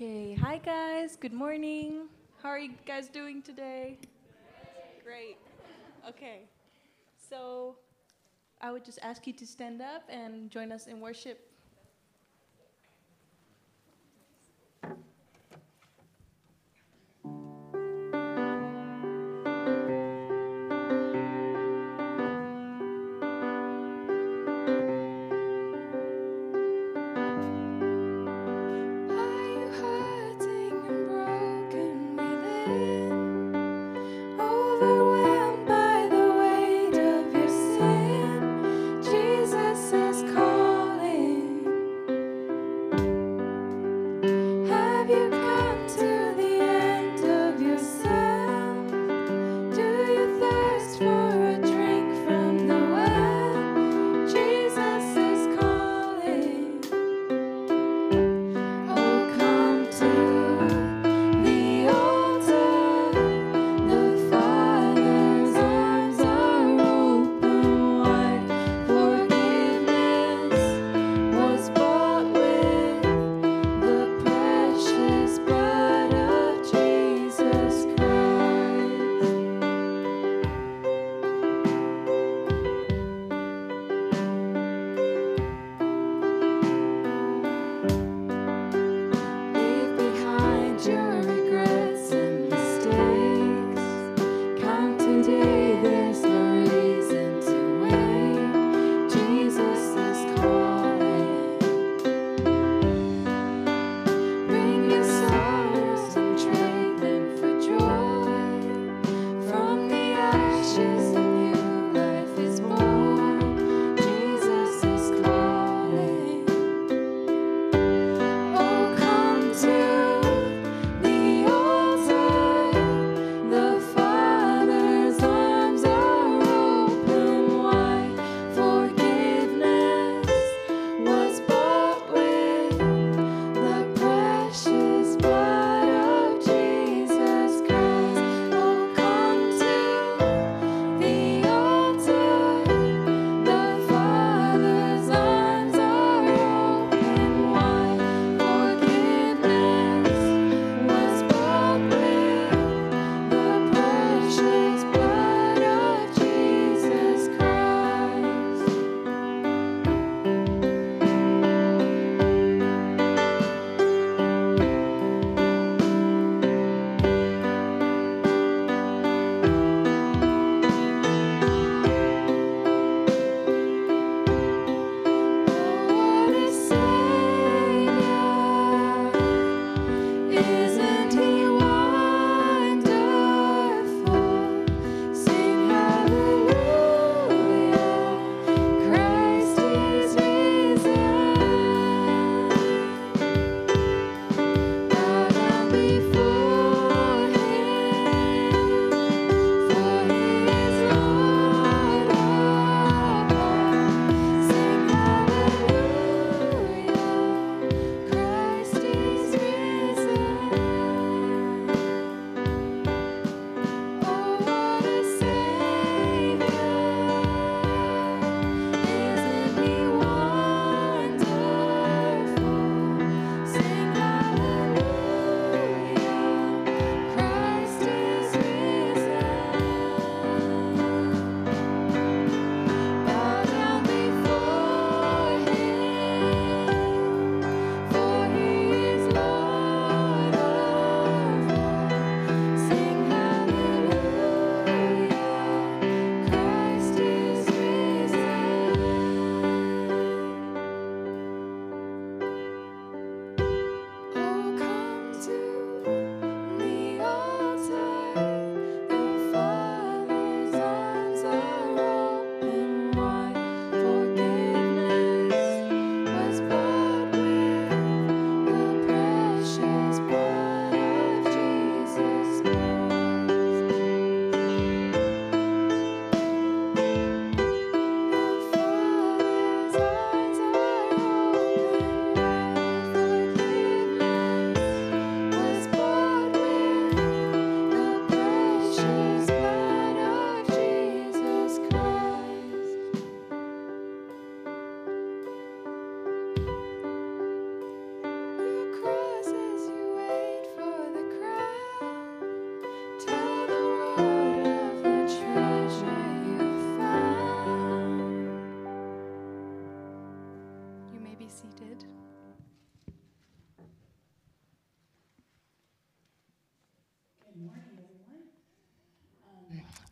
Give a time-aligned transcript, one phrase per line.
[0.00, 2.08] Okay, hi guys, good morning.
[2.42, 3.98] How are you guys doing today?
[5.04, 5.36] Great.
[6.08, 6.48] Okay,
[7.28, 7.76] so
[8.62, 11.49] I would just ask you to stand up and join us in worship.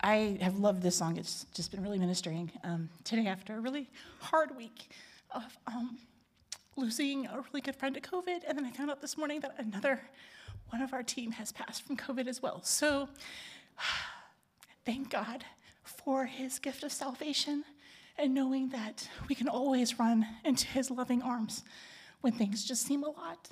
[0.09, 1.17] I have loved this song.
[1.17, 4.89] It's just been really ministering um, today after a really hard week
[5.29, 5.99] of um,
[6.75, 8.39] losing a really good friend to COVID.
[8.47, 10.01] And then I found out this morning that another
[10.71, 12.59] one of our team has passed from COVID as well.
[12.63, 13.07] So
[14.83, 15.45] thank God
[15.83, 17.63] for his gift of salvation
[18.17, 21.61] and knowing that we can always run into his loving arms
[22.21, 23.47] when things just seem a lot.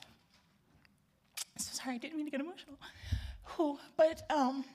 [1.60, 2.80] So sorry, I didn't mean to get emotional.
[3.96, 4.66] But um,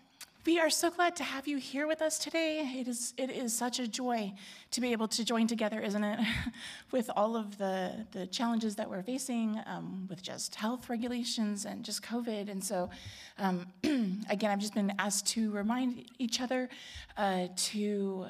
[0.44, 2.58] we are so glad to have you here with us today.
[2.80, 4.32] It is, it is such a joy
[4.72, 6.18] to be able to join together, isn't it?
[6.90, 11.84] with all of the, the challenges that we're facing um, with just health regulations and
[11.84, 12.50] just COVID.
[12.50, 12.90] And so,
[13.38, 16.68] um, again, I've just been asked to remind each other
[17.16, 18.26] uh, to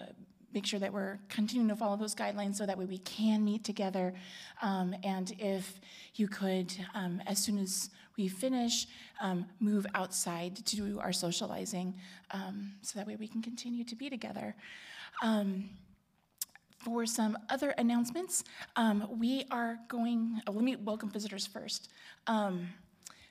[0.53, 3.65] make sure that we're continuing to follow those guidelines so that way we can meet
[3.65, 4.13] together.
[4.61, 5.81] Um, and if
[6.17, 8.87] you could, um, as soon as we finish,
[9.21, 11.95] um, move outside to do our socializing
[12.31, 14.55] um, so that way we can continue to be together.
[15.23, 15.71] Um,
[16.79, 18.45] for some other announcements,
[18.77, 21.91] um, we are going, oh, let me welcome visitors first.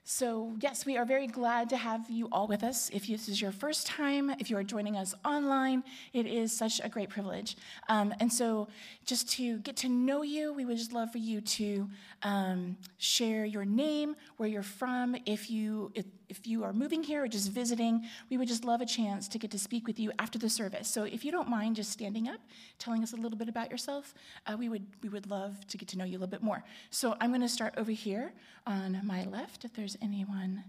[0.04, 2.90] So, yes, we are very glad to have you all with us.
[2.92, 6.82] If this is your first time, if you are joining us online, it is such
[6.84, 7.56] a great privilege.
[7.88, 8.68] Um, and so,
[9.06, 11.88] just to get to know you, we would just love for you to
[12.24, 15.16] um, share your name, where you're from.
[15.28, 18.82] If you if, if you are moving here or just visiting, we would just love
[18.82, 20.88] a chance to get to speak with you after the service.
[20.88, 22.40] So, if you don't mind just standing up,
[22.80, 24.16] telling us a little bit about yourself,
[24.48, 26.64] uh, we would we would love to get to know you a little bit more.
[26.90, 28.34] So, I'm going to start over here
[28.66, 29.64] on my left.
[29.64, 30.64] If there's anyone,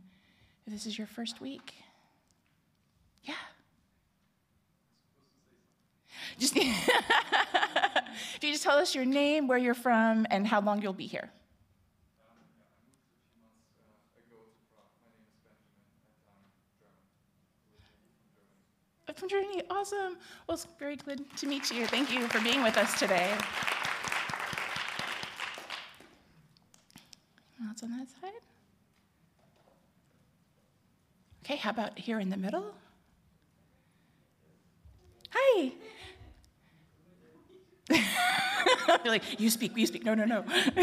[0.66, 1.74] if this is your first week,
[3.24, 3.34] yeah.
[6.38, 10.92] Just if you just tell us your name, where you're from, and how long you'll
[10.92, 11.30] be here.
[19.14, 20.16] From Germany, awesome.
[20.48, 21.86] Well, it's very good to meet you.
[21.86, 23.32] Thank you for being with us today.
[27.68, 28.51] What's on that side?
[31.44, 32.74] Okay, how about here in the middle?
[35.30, 35.72] Hi.
[39.04, 40.04] Like, you speak, you speak.
[40.04, 40.44] No, no, no.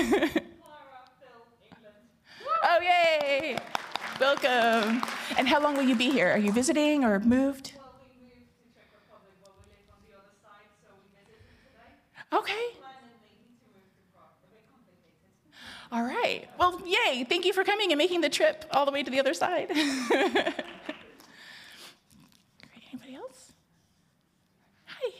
[2.63, 3.57] oh, yay.
[4.19, 5.01] Welcome.
[5.37, 6.29] And how long will you be here?
[6.29, 7.73] Are you visiting or moved?
[7.79, 7.93] Well,
[15.91, 16.47] All right.
[16.59, 17.23] Well, yay.
[17.23, 19.71] Thank you for coming and making the trip all the way to the other side.
[19.71, 19.95] Anybody
[23.15, 23.53] else?
[24.85, 25.09] Hi.
[25.09, 25.15] Hey,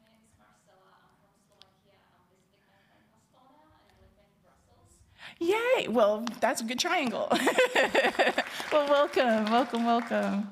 [0.00, 1.04] my name is Marcela.
[1.04, 2.00] I'm from Slovakia.
[2.16, 2.64] I'm visiting
[3.12, 4.96] my friend and I live in Brussels.
[5.38, 5.84] Yay.
[5.88, 7.28] Well, that's a good triangle.
[8.72, 10.48] well, welcome, welcome, welcome.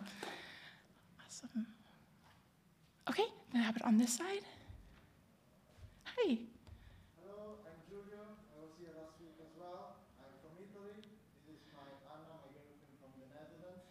[1.25, 1.67] Awesome.
[3.09, 4.45] Okay, then have it on this side?
[6.05, 6.37] Hi.
[7.17, 8.37] Hello, I'm Giulio.
[8.53, 9.97] I was here last week as well.
[10.21, 11.01] I'm from Italy.
[11.49, 13.89] This is my Anna, my girlfriend from the Netherlands.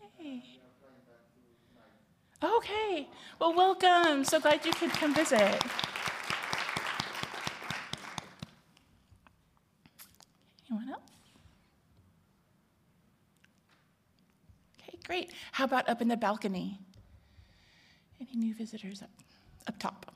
[0.00, 0.40] Yay.
[0.40, 2.00] We are flying back to tonight.
[2.42, 3.08] Okay.
[3.40, 4.24] Well, welcome.
[4.24, 5.62] So glad you could come visit.
[10.70, 11.02] Anyone else?
[14.80, 15.32] Okay, great.
[15.52, 16.78] How about up in the balcony?
[18.20, 19.10] Any new visitors up,
[19.66, 20.15] up top?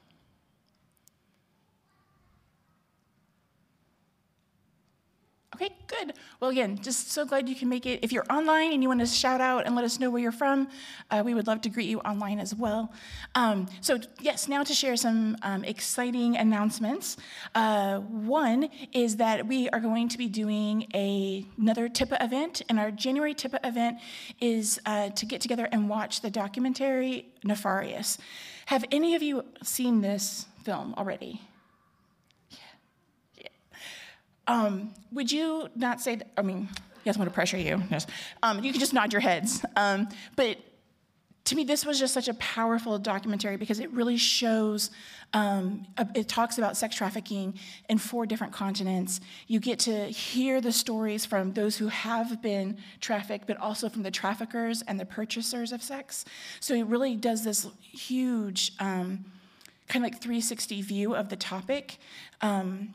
[5.60, 6.14] Okay, good.
[6.40, 8.00] Well, again, just so glad you can make it.
[8.02, 10.32] If you're online and you want to shout out and let us know where you're
[10.32, 10.68] from,
[11.10, 12.94] uh, we would love to greet you online as well.
[13.34, 17.18] Um, so, yes, now to share some um, exciting announcements.
[17.54, 22.80] Uh, one is that we are going to be doing a, another TIPA event, and
[22.80, 23.98] our January TIPA event
[24.40, 28.16] is uh, to get together and watch the documentary Nefarious.
[28.64, 31.42] Have any of you seen this film already?
[34.50, 36.68] Um, would you not say, that, I mean,
[37.04, 37.80] yes, I'm going to pressure you.
[37.88, 38.06] Yes.
[38.42, 39.64] Um, you can just nod your heads.
[39.76, 40.58] Um, but
[41.44, 44.90] to me, this was just such a powerful documentary because it really shows,
[45.34, 45.86] um,
[46.16, 47.58] it talks about sex trafficking
[47.88, 49.20] in four different continents.
[49.46, 54.02] You get to hear the stories from those who have been trafficked, but also from
[54.02, 56.24] the traffickers and the purchasers of sex.
[56.58, 59.24] So it really does this huge, um,
[59.86, 61.98] kind of like 360 view of the topic.
[62.40, 62.94] Um,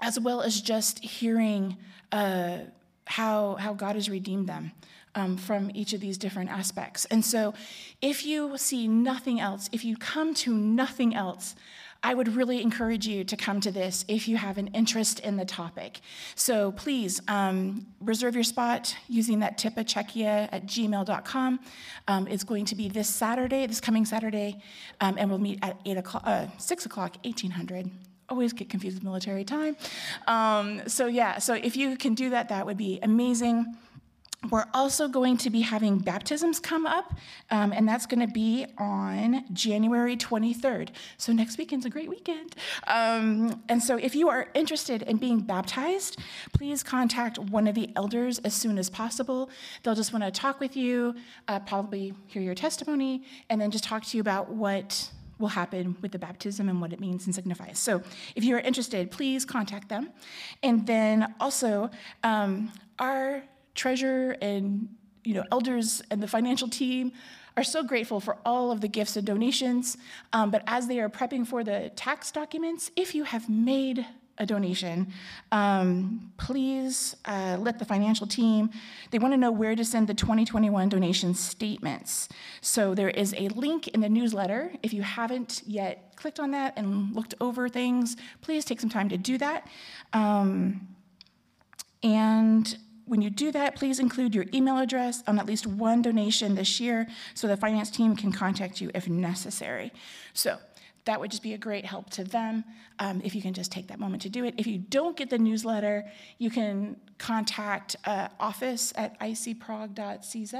[0.00, 1.76] as well as just hearing
[2.12, 2.58] uh,
[3.06, 4.72] how, how God has redeemed them
[5.14, 7.06] um, from each of these different aspects.
[7.06, 7.54] And so,
[8.02, 11.54] if you see nothing else, if you come to nothing else,
[12.02, 15.36] I would really encourage you to come to this if you have an interest in
[15.36, 16.00] the topic.
[16.34, 21.60] So please um, reserve your spot using that tipacheckia at gmail.com.
[22.06, 24.62] Um, it's going to be this Saturday, this coming Saturday,
[25.00, 27.90] um, and we'll meet at 8 o'clock, uh, 6 o'clock, 1800
[28.28, 29.76] always get confused with military time.
[30.26, 33.76] Um, so yeah, so if you can do that, that would be amazing.
[34.50, 37.14] We're also going to be having baptisms come up,
[37.50, 40.90] um, and that's going to be on January 23rd.
[41.16, 42.54] So next weekend's a great weekend.
[42.86, 46.20] Um, and so if you are interested in being baptized,
[46.52, 49.50] please contact one of the elders as soon as possible.
[49.82, 51.14] They'll just want to talk with you,
[51.48, 55.96] uh, probably hear your testimony, and then just talk to you about what will happen
[56.00, 57.78] with the baptism and what it means and signifies.
[57.78, 58.02] So,
[58.34, 60.10] if you are interested, please contact them.
[60.62, 61.90] And then also,
[62.22, 63.42] um, our
[63.74, 64.88] treasurer and
[65.24, 67.12] you know elders and the financial team
[67.56, 69.96] are so grateful for all of the gifts and donations.
[70.32, 74.06] Um, but as they are prepping for the tax documents, if you have made
[74.38, 75.12] a donation,
[75.52, 78.70] um, please uh, let the financial team,
[79.10, 82.28] they want to know where to send the 2021 donation statements.
[82.60, 84.72] So there is a link in the newsletter.
[84.82, 89.08] If you haven't yet clicked on that and looked over things, please take some time
[89.08, 89.66] to do that.
[90.12, 90.88] Um,
[92.02, 96.54] and when you do that, please include your email address on at least one donation
[96.54, 99.92] this year so the finance team can contact you if necessary.
[100.34, 100.58] So
[101.04, 102.64] that would just be a great help to them
[102.98, 104.54] um, if you can just take that moment to do it.
[104.58, 106.04] If you don't get the newsletter,
[106.38, 110.54] you can contact uh, office at icprog.cz.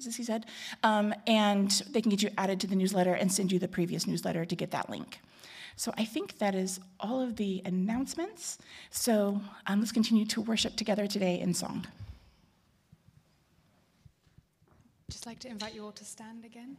[0.00, 0.44] Is it CZ?
[0.82, 4.06] Um, and they can get you added to the newsletter and send you the previous
[4.06, 5.20] newsletter to get that link.
[5.78, 8.58] So I think that is all of the announcements.
[8.90, 11.86] So um, let's continue to worship together today in song.
[15.08, 16.76] Just like to invite you all to stand again.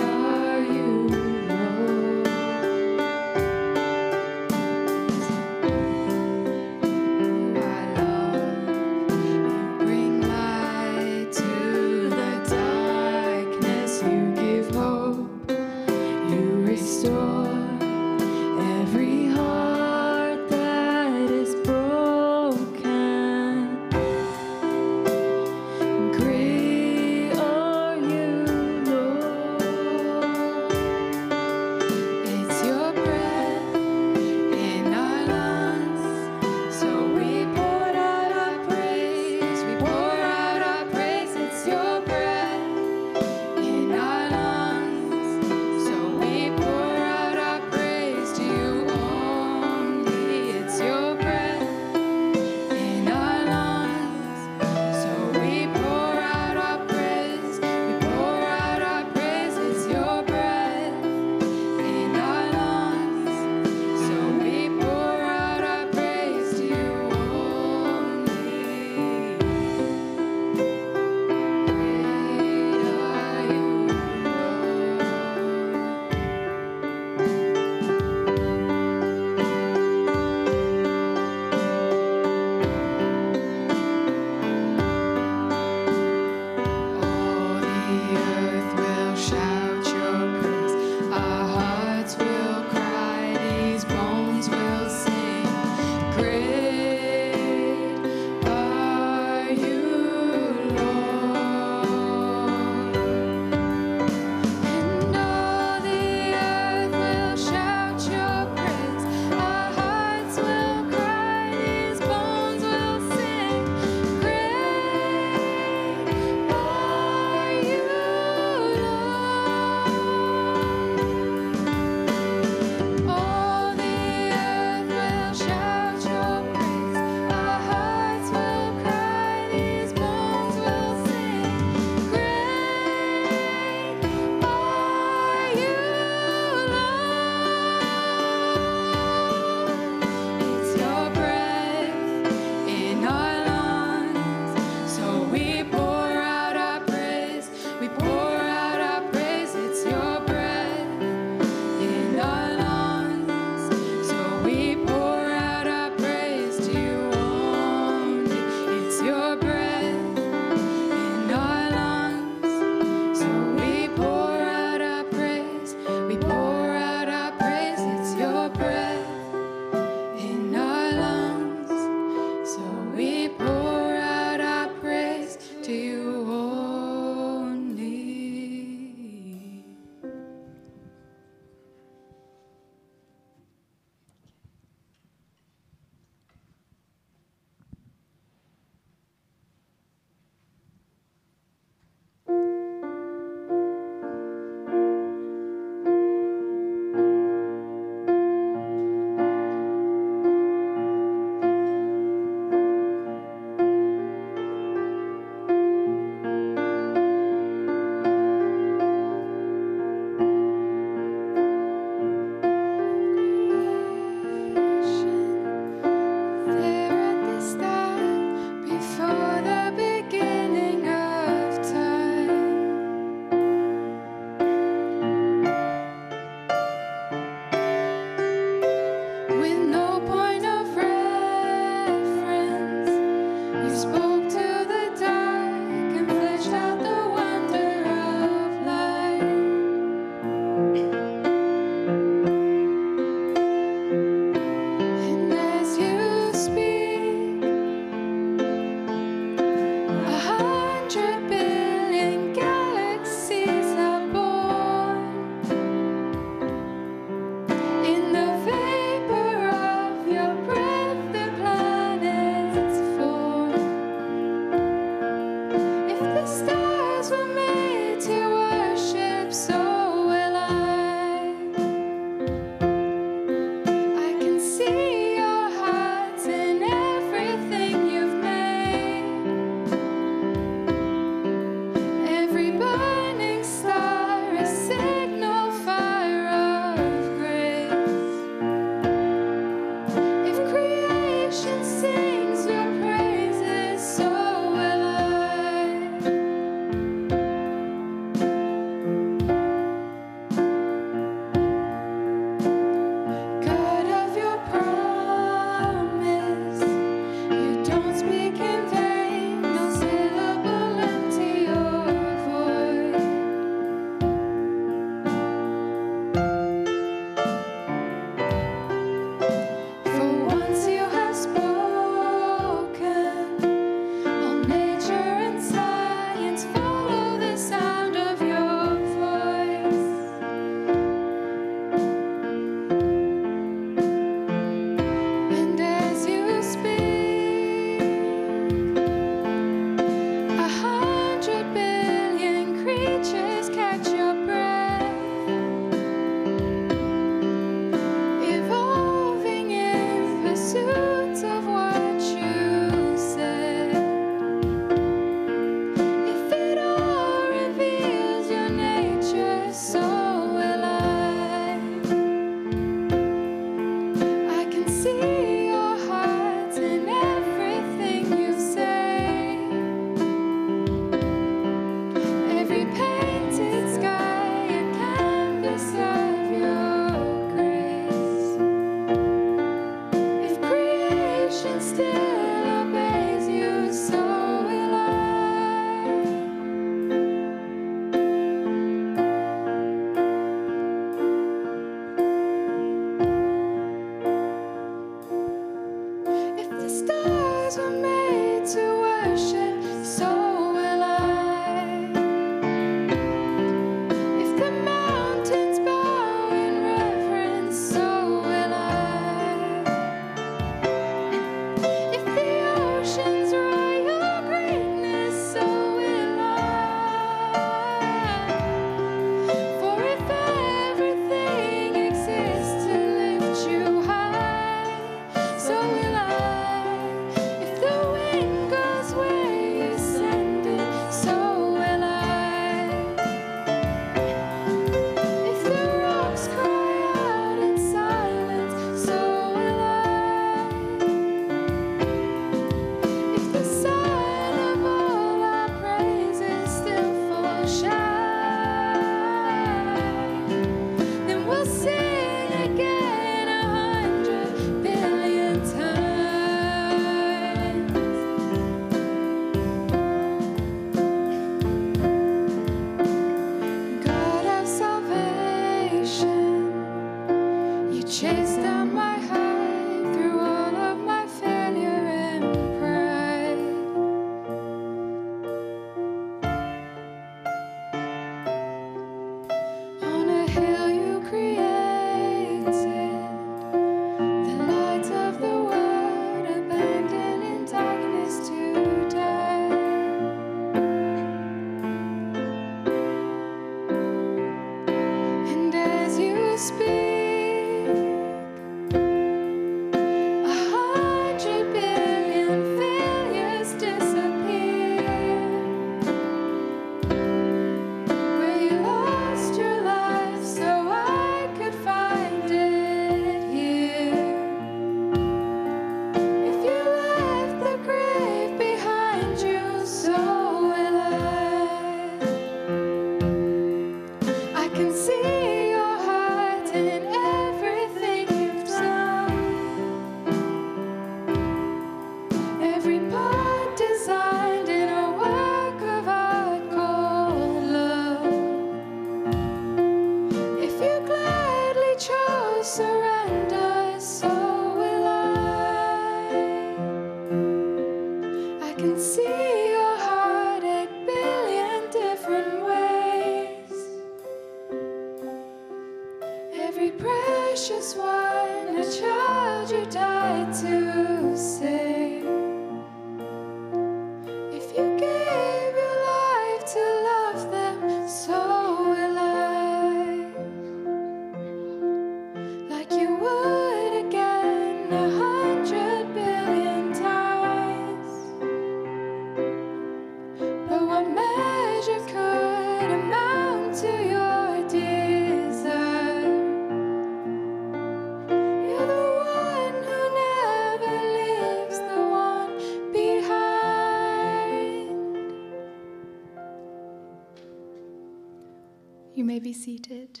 [599.28, 600.00] Be seated.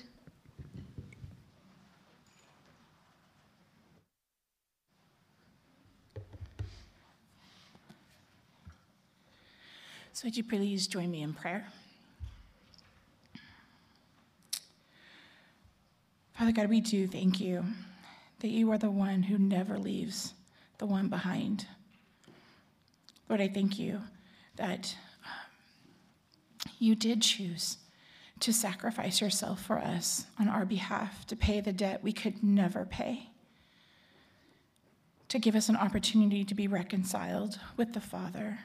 [10.14, 11.66] So, would you please join me in prayer?
[16.32, 17.66] Father God, we do thank you
[18.40, 20.32] that you are the one who never leaves
[20.78, 21.66] the one behind.
[23.28, 24.00] Lord, I thank you
[24.56, 27.76] that um, you did choose
[28.40, 32.84] to sacrifice yourself for us on our behalf to pay the debt we could never
[32.84, 33.30] pay,
[35.28, 38.58] to give us an opportunity to be reconciled with the Father.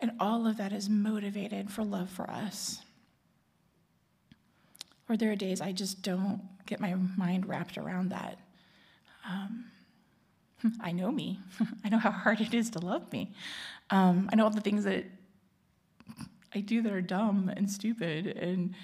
[0.00, 2.82] And all of that is motivated for love for us.
[5.08, 8.38] Or there are days I just don't get my mind wrapped around that.
[9.28, 9.64] Um,
[10.80, 11.40] I know me.
[11.84, 13.32] I know how hard it is to love me.
[13.90, 15.04] Um, I know all the things that
[16.54, 18.26] I do that are dumb and stupid.
[18.26, 18.74] And,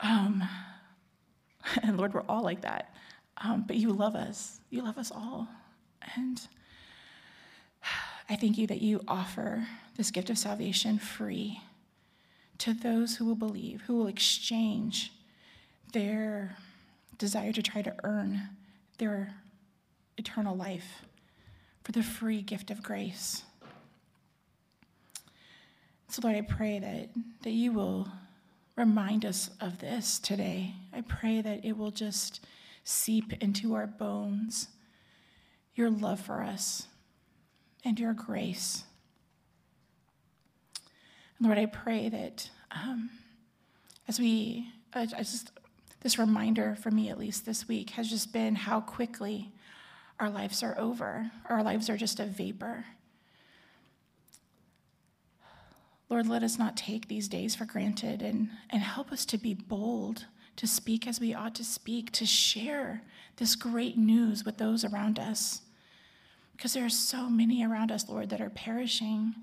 [0.00, 0.42] um,
[1.82, 2.94] and Lord, we're all like that.
[3.42, 4.60] Um, but you love us.
[4.70, 5.48] You love us all.
[6.16, 6.40] And
[8.28, 9.66] I thank you that you offer
[9.96, 11.60] this gift of salvation free
[12.58, 15.12] to those who will believe, who will exchange
[15.92, 16.56] their
[17.18, 18.48] desire to try to earn
[18.98, 19.34] their
[20.16, 21.02] eternal life
[21.82, 23.42] for the free gift of grace.
[26.12, 27.08] So, Lord, I pray that,
[27.40, 28.06] that you will
[28.76, 30.74] remind us of this today.
[30.92, 32.44] I pray that it will just
[32.84, 34.68] seep into our bones
[35.74, 36.86] your love for us
[37.82, 38.84] and your grace.
[41.40, 43.08] Lord, I pray that um,
[44.06, 45.50] as we, I just,
[46.02, 49.50] this reminder for me at least this week has just been how quickly
[50.20, 51.30] our lives are over.
[51.48, 52.84] Our lives are just a vapor.
[56.12, 59.54] Lord, let us not take these days for granted and, and help us to be
[59.54, 63.00] bold, to speak as we ought to speak, to share
[63.38, 65.62] this great news with those around us.
[66.54, 69.34] Because there are so many around us, Lord, that are perishing,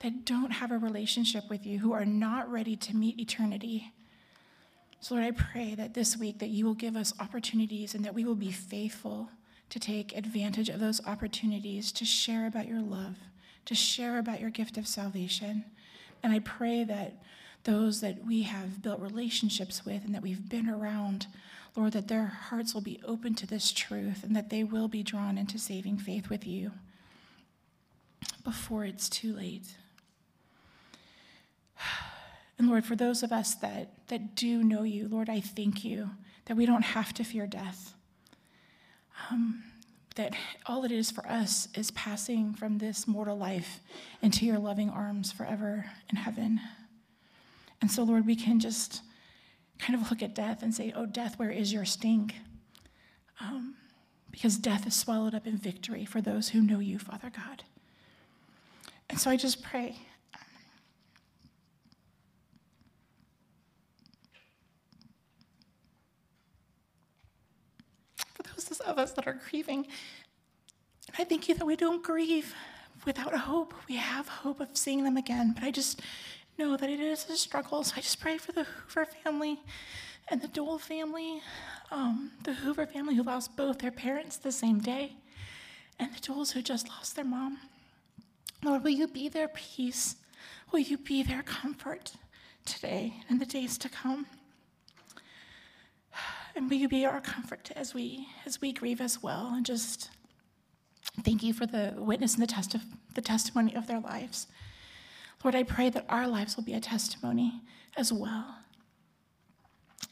[0.00, 3.92] that don't have a relationship with you, who are not ready to meet eternity.
[4.98, 8.14] So, Lord, I pray that this week that you will give us opportunities and that
[8.14, 9.30] we will be faithful
[9.70, 13.18] to take advantage of those opportunities to share about your love,
[13.66, 15.64] to share about your gift of salvation.
[16.22, 17.22] And I pray that
[17.64, 21.26] those that we have built relationships with and that we've been around,
[21.74, 25.02] Lord, that their hearts will be open to this truth and that they will be
[25.02, 26.72] drawn into saving faith with you
[28.44, 29.76] before it's too late.
[32.58, 36.12] And Lord, for those of us that, that do know you, Lord, I thank you
[36.46, 37.92] that we don't have to fear death.
[39.30, 39.62] Um,
[40.16, 40.34] that
[40.66, 43.80] all it is for us is passing from this mortal life
[44.22, 46.60] into your loving arms forever in heaven.
[47.80, 49.02] And so, Lord, we can just
[49.78, 52.32] kind of look at death and say, Oh, death, where is your sting?
[53.40, 53.74] Um,
[54.30, 57.64] because death is swallowed up in victory for those who know you, Father God.
[59.08, 59.96] And so I just pray.
[68.34, 69.86] For those of us that are grieving,
[71.18, 72.54] I thank you that we don't grieve
[73.04, 73.74] without hope.
[73.88, 76.00] We have hope of seeing them again, but I just
[76.58, 77.84] know that it is a struggle.
[77.84, 79.60] So I just pray for the Hoover family
[80.28, 81.40] and the Dole family,
[81.90, 85.16] um, the Hoover family who lost both their parents the same day,
[85.98, 87.58] and the Doles who just lost their mom.
[88.64, 90.16] Lord, will you be their peace?
[90.72, 92.12] Will you be their comfort
[92.64, 94.26] today and the days to come?
[96.56, 99.52] And will you be our comfort as we as we grieve as well?
[99.54, 100.08] And just
[101.22, 102.80] thank you for the witness and the test of
[103.14, 104.46] the testimony of their lives.
[105.44, 107.60] Lord, I pray that our lives will be a testimony
[107.94, 108.56] as well.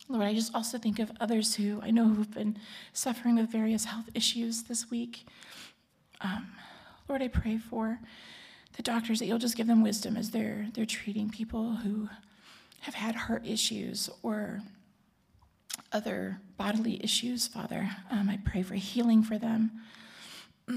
[0.06, 2.58] Lord, I just also think of others who I know who've been
[2.92, 5.26] suffering with various health issues this week.
[6.20, 6.48] Um,
[7.08, 8.00] Lord, I pray for
[8.76, 12.10] the doctors that you'll just give them wisdom as they're they're treating people who
[12.80, 14.60] have had heart issues or
[15.92, 17.90] other bodily issues, Father.
[18.10, 19.70] Um, I pray for healing for them.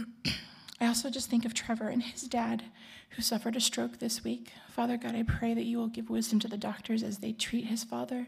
[0.81, 2.63] I also just think of Trevor and his dad
[3.11, 4.51] who suffered a stroke this week.
[4.69, 7.65] Father God, I pray that you will give wisdom to the doctors as they treat
[7.65, 8.27] his father.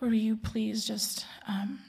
[0.00, 1.80] Lord, will you please just um,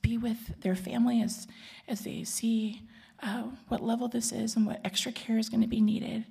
[0.00, 1.46] be with their family as,
[1.86, 2.82] as they see
[3.22, 6.24] uh, what level this is and what extra care is going to be needed.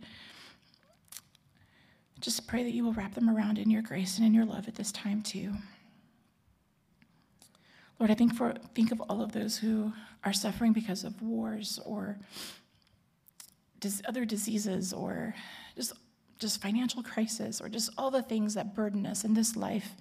[2.20, 4.68] Just pray that you will wrap them around in your grace and in your love
[4.68, 5.54] at this time, too.
[8.00, 9.94] Lord, I think for think of all of those who
[10.24, 12.18] are suffering because of wars or
[13.80, 15.36] dis- other diseases or
[15.76, 15.94] just
[16.40, 19.96] just financial crisis or just all the things that burden us in this life.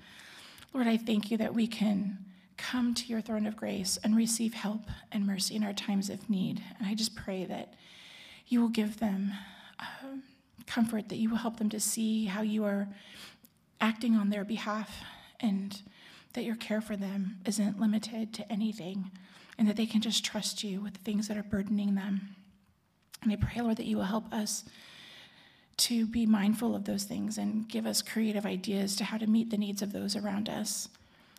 [0.74, 2.18] Lord, I thank you that we can
[2.58, 4.82] come to your throne of grace and receive help
[5.12, 6.62] and mercy in our times of need.
[6.78, 7.74] And I just pray that
[8.46, 9.32] you will give them
[9.78, 10.22] um,
[10.66, 12.88] comfort, that you will help them to see how you are
[13.80, 15.02] acting on their behalf,
[15.40, 15.82] and
[16.36, 19.10] that your care for them isn't limited to anything,
[19.58, 22.36] and that they can just trust you with the things that are burdening them.
[23.22, 24.64] And I pray, Lord, that you will help us
[25.78, 29.50] to be mindful of those things and give us creative ideas to how to meet
[29.50, 30.88] the needs of those around us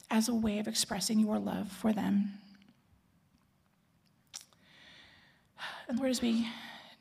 [0.09, 2.33] as a way of expressing your love for them.
[5.89, 6.47] And Lord, as we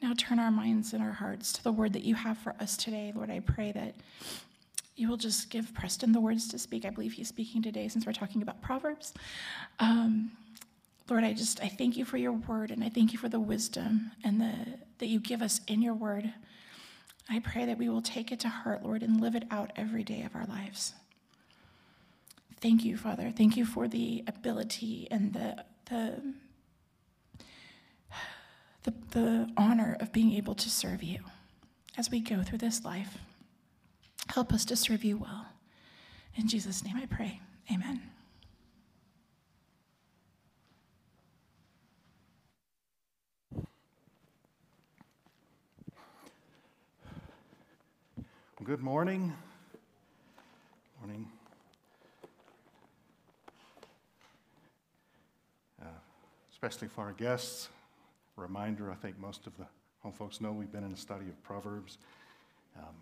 [0.01, 2.77] now turn our minds and our hearts to the word that you have for us
[2.77, 3.95] today, Lord, I pray that
[4.97, 6.85] you will just give Preston the words to speak.
[6.85, 9.13] I believe he's speaking today since we're talking about Proverbs.
[9.79, 10.33] Um,
[11.09, 13.39] Lord, I just I thank you for your word and I thank you for the
[13.39, 14.53] wisdom and the
[14.99, 16.33] that you give us in your word.
[17.29, 20.03] I pray that we will take it to heart, Lord, and live it out every
[20.03, 20.95] day of our lives.
[22.61, 23.33] Thank you, Father.
[23.37, 26.35] Thank you for the ability and the the
[28.85, 31.19] the, the honor of being able to serve you
[31.99, 33.19] as we go through this life.
[34.29, 35.47] Help us to serve you well.
[36.35, 37.41] In Jesus' name I pray.
[37.73, 38.03] Amen.
[48.65, 49.33] Good morning.
[51.01, 51.29] Morning.
[55.81, 55.85] Uh,
[56.51, 57.69] especially for our guests,
[58.35, 59.67] reminder I think most of the
[60.01, 61.99] home folks know we've been in a study of Proverbs.
[62.77, 62.95] Um,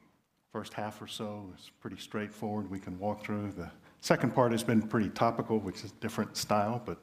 [0.55, 2.71] first half or so is pretty straightforward.
[2.71, 3.51] We can walk through.
[3.57, 3.69] The
[4.03, 6.97] second part has been pretty topical, which is a different style, but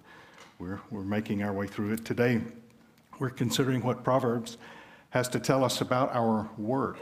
[0.58, 2.06] we're, we're making our way through it.
[2.06, 2.40] Today,
[3.20, 4.58] we're considering what Proverbs
[5.10, 7.00] has to tell us about our work.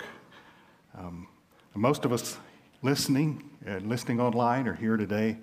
[0.98, 1.28] Um,
[1.76, 2.40] most of us
[2.82, 5.38] listening, uh, listening online or here today,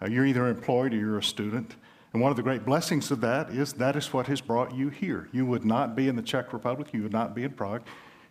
[0.00, 1.74] uh, you're either employed or you're a student.
[2.12, 4.90] And one of the great blessings of that is that is what has brought you
[4.90, 5.28] here.
[5.32, 7.82] You would not be in the Czech Republic, you would not be in Prague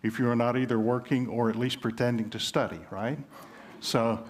[0.02, 3.18] if you are not either working or at least pretending to study, right?
[3.80, 4.22] So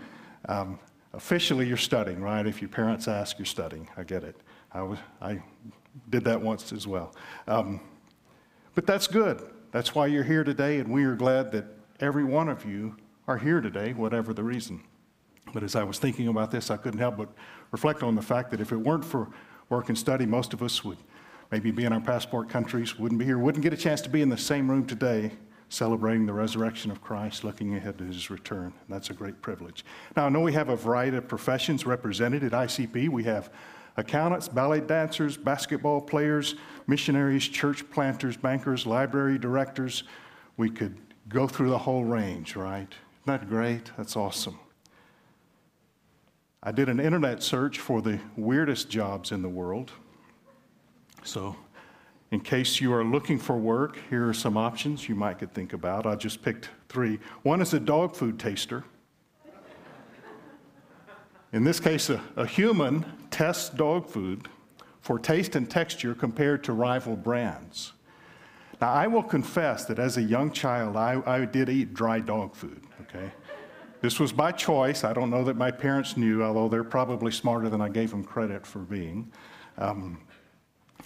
[0.48, 0.78] um,
[1.12, 2.46] officially you're studying, right?
[2.46, 3.88] If your parents ask, you're studying.
[3.96, 4.36] I get it.
[4.72, 5.42] I, was, I
[6.10, 7.14] did that once as well.
[7.46, 7.80] Um,
[8.74, 9.42] but that's good.
[9.70, 11.64] That's why you're here today, and we are glad that
[12.00, 12.96] every one of you
[13.26, 14.82] are here today, whatever the reason.
[15.52, 17.28] But as I was thinking about this, I couldn't help but
[17.70, 19.30] reflect on the fact that if it weren't for
[19.68, 20.98] work and study, most of us would
[21.50, 24.22] maybe be in our passport countries, wouldn't be here, wouldn't get a chance to be
[24.22, 25.32] in the same room today
[25.72, 28.74] celebrating the resurrection of Christ, looking ahead to his return.
[28.90, 29.86] That's a great privilege.
[30.14, 33.08] Now, I know we have a variety of professions represented at ICP.
[33.08, 33.50] We have
[33.96, 36.56] accountants, ballet dancers, basketball players,
[36.86, 40.04] missionaries, church planters, bankers, library directors.
[40.58, 40.94] We could
[41.30, 42.92] go through the whole range, right?
[43.22, 43.92] Isn't that great?
[43.96, 44.58] That's awesome.
[46.62, 49.90] I did an internet search for the weirdest jobs in the world.
[51.24, 51.56] So,
[52.32, 55.74] in case you are looking for work, here are some options you might could think
[55.74, 56.06] about.
[56.06, 57.20] I just picked three.
[57.42, 58.84] One is a dog food taster.
[61.52, 64.48] In this case, a, a human tests dog food
[65.02, 67.92] for taste and texture compared to rival brands.
[68.80, 72.54] Now, I will confess that as a young child, I, I did eat dry dog
[72.54, 73.30] food, okay?
[74.00, 75.04] This was by choice.
[75.04, 78.24] I don't know that my parents knew, although they're probably smarter than I gave them
[78.24, 79.30] credit for being.
[79.76, 80.18] Um,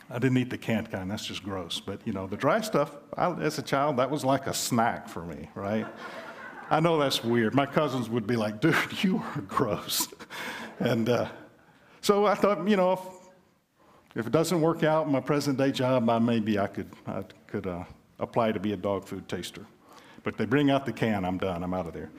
[0.09, 1.81] I didn't eat the canned kind, that's just gross.
[1.81, 5.09] But, you know, the dry stuff, I, as a child, that was like a snack
[5.09, 5.87] for me, right?
[6.71, 7.55] I know that's weird.
[7.55, 10.09] My cousins would be like, dude, you are gross.
[10.79, 11.29] and uh,
[12.01, 13.01] so I thought, you know, if,
[14.15, 17.25] if, it doesn't work out in my present day job, I, maybe I could, I
[17.49, 17.85] could uh,
[18.21, 19.67] apply to be a dog food taster.
[20.23, 22.11] But they bring out the can, I'm done, I'm out of there.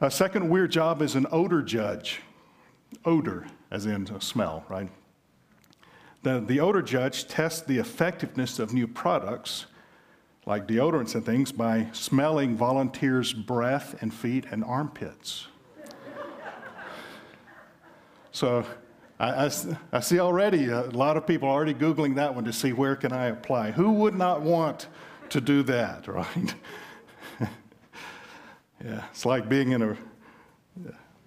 [0.00, 2.20] A second weird job is an odor judge.
[3.04, 4.88] Odor, as in smell, right?
[6.24, 9.66] The, the odor judge tests the effectiveness of new products,
[10.46, 15.48] like deodorants and things, by smelling volunteers' breath and feet and armpits.
[18.32, 18.64] so
[19.20, 19.50] I, I,
[19.92, 23.12] I, see already a lot of people already Googling that one to see where can
[23.12, 23.72] I apply.
[23.72, 24.86] Who would not want
[25.28, 26.54] to do that, right?
[28.82, 29.96] yeah, it's like being in a,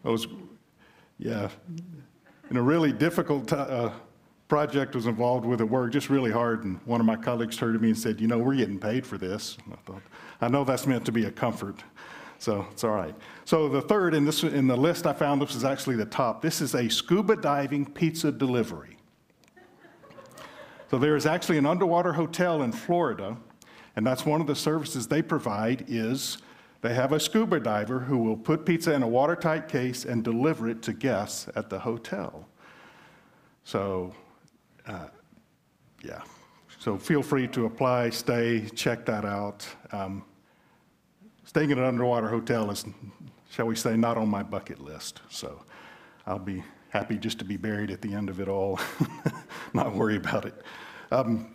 [0.01, 0.25] those,
[1.19, 1.49] yeah,
[2.49, 3.91] in a really difficult uh,
[4.47, 6.63] project was involved with at work, just really hard.
[6.63, 9.05] And one of my colleagues turned to me and said, You know, we're getting paid
[9.05, 9.57] for this.
[9.65, 10.01] And I thought,
[10.41, 11.83] I know that's meant to be a comfort.
[12.39, 13.15] So it's all right.
[13.45, 16.41] So the third in, this, in the list I found, this is actually the top.
[16.41, 18.97] This is a scuba diving pizza delivery.
[20.89, 23.35] So there is actually an underwater hotel in Florida,
[23.95, 26.37] and that's one of the services they provide is
[26.81, 30.69] They have a scuba diver who will put pizza in a watertight case and deliver
[30.69, 32.47] it to guests at the hotel.
[33.63, 34.13] So,
[34.87, 35.07] uh,
[36.03, 36.21] yeah.
[36.79, 39.67] So feel free to apply, stay, check that out.
[39.91, 40.23] Um,
[41.43, 42.85] staying in an underwater hotel is,
[43.49, 45.21] shall we say, not on my bucket list.
[45.29, 45.63] So
[46.25, 48.79] I'll be happy just to be buried at the end of it all,
[49.73, 50.53] not worry about it.
[51.11, 51.53] Um,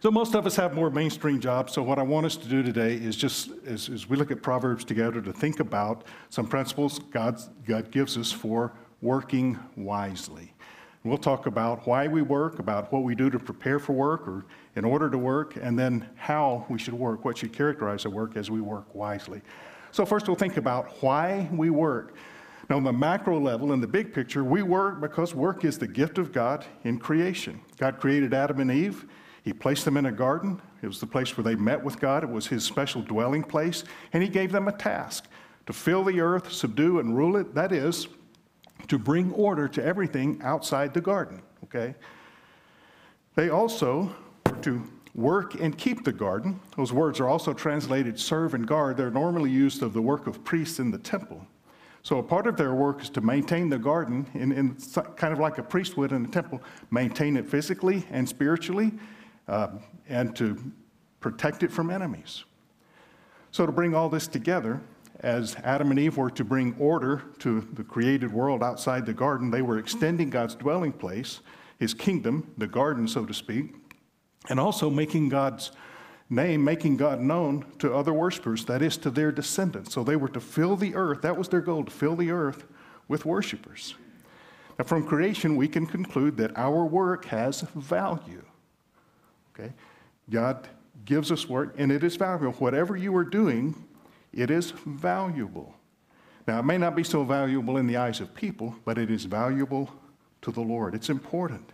[0.00, 1.72] so most of us have more mainstream jobs.
[1.72, 4.42] So what I want us to do today is just as, as we look at
[4.42, 10.52] Proverbs together to think about some principles God, God gives us for working wisely.
[11.06, 14.44] We'll talk about why we work, about what we do to prepare for work or
[14.74, 18.36] in order to work, and then how we should work, what should characterize our work
[18.36, 19.40] as we work wisely.
[19.92, 22.16] So, first, we'll think about why we work.
[22.68, 25.86] Now, on the macro level, in the big picture, we work because work is the
[25.86, 27.60] gift of God in creation.
[27.78, 29.06] God created Adam and Eve.
[29.44, 30.60] He placed them in a garden.
[30.82, 32.24] It was the place where they met with God.
[32.24, 33.84] It was his special dwelling place.
[34.12, 35.28] And he gave them a task
[35.66, 37.54] to fill the earth, subdue, and rule it.
[37.54, 38.08] That is,
[38.88, 41.94] to bring order to everything outside the garden, okay?
[43.34, 44.14] They also
[44.46, 44.82] were to
[45.14, 46.60] work and keep the garden.
[46.76, 48.96] Those words are also translated serve and guard.
[48.96, 51.46] They're normally used of the work of priests in the temple.
[52.02, 54.76] So a part of their work is to maintain the garden, in, in
[55.16, 58.92] kind of like a priest would in the temple, maintain it physically and spiritually,
[59.48, 59.68] uh,
[60.08, 60.56] and to
[61.18, 62.44] protect it from enemies.
[63.50, 64.80] So to bring all this together,
[65.20, 69.50] as Adam and Eve were to bring order to the created world outside the garden,
[69.50, 71.40] they were extending God's dwelling place,
[71.78, 73.74] his kingdom, the garden, so to speak,
[74.48, 75.72] and also making God's
[76.28, 79.94] name, making God known to other worshipers, that is, to their descendants.
[79.94, 82.64] So they were to fill the earth, that was their goal, to fill the earth
[83.08, 83.94] with worshipers.
[84.78, 88.44] Now, from creation, we can conclude that our work has value.
[89.54, 89.72] Okay?
[90.28, 90.68] God
[91.04, 92.52] gives us work, and it is valuable.
[92.58, 93.86] Whatever you are doing,
[94.36, 95.74] it is valuable.
[96.46, 99.24] Now, it may not be so valuable in the eyes of people, but it is
[99.24, 99.90] valuable
[100.42, 100.94] to the Lord.
[100.94, 101.72] It's important.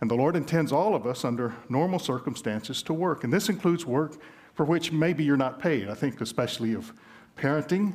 [0.00, 3.24] And the Lord intends all of us under normal circumstances to work.
[3.24, 4.20] And this includes work
[4.54, 5.88] for which maybe you're not paid.
[5.88, 6.92] I think especially of
[7.36, 7.94] parenting,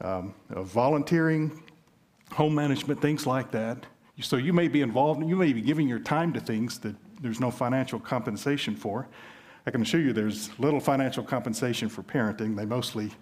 [0.00, 1.62] um, of volunteering,
[2.32, 3.86] home management, things like that.
[4.20, 7.40] So you may be involved, you may be giving your time to things that there's
[7.40, 9.08] no financial compensation for.
[9.68, 12.56] I can assure you there's little financial compensation for parenting.
[12.56, 13.12] They mostly you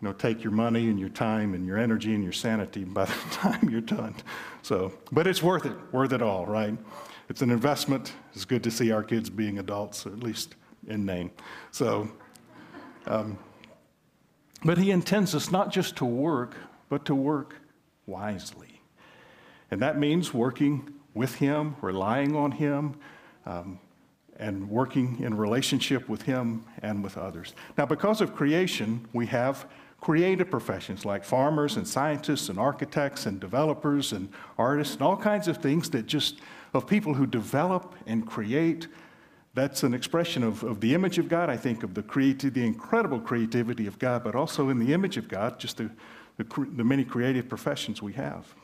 [0.00, 3.12] know, take your money and your time and your energy and your sanity by the
[3.30, 4.14] time you're done.
[4.62, 6.74] So, but it's worth it, worth it all, right?
[7.28, 8.14] It's an investment.
[8.32, 10.54] It's good to see our kids being adults, at least
[10.86, 11.30] in name.
[11.72, 12.10] So,
[13.04, 13.38] um,
[14.64, 16.56] but he intends us not just to work,
[16.88, 17.56] but to work
[18.06, 18.80] wisely.
[19.70, 22.94] And that means working with him, relying on him,
[23.44, 23.78] um,
[24.36, 27.54] and working in relationship with Him and with others.
[27.76, 29.66] Now, because of creation, we have
[30.00, 34.28] creative professions like farmers and scientists and architects and developers and
[34.58, 36.40] artists and all kinds of things that just,
[36.74, 38.88] of people who develop and create.
[39.54, 42.64] That's an expression of, of the image of God, I think, of the, creati- the
[42.66, 45.88] incredible creativity of God, but also in the image of God, just the,
[46.36, 48.54] the, the many creative professions we have.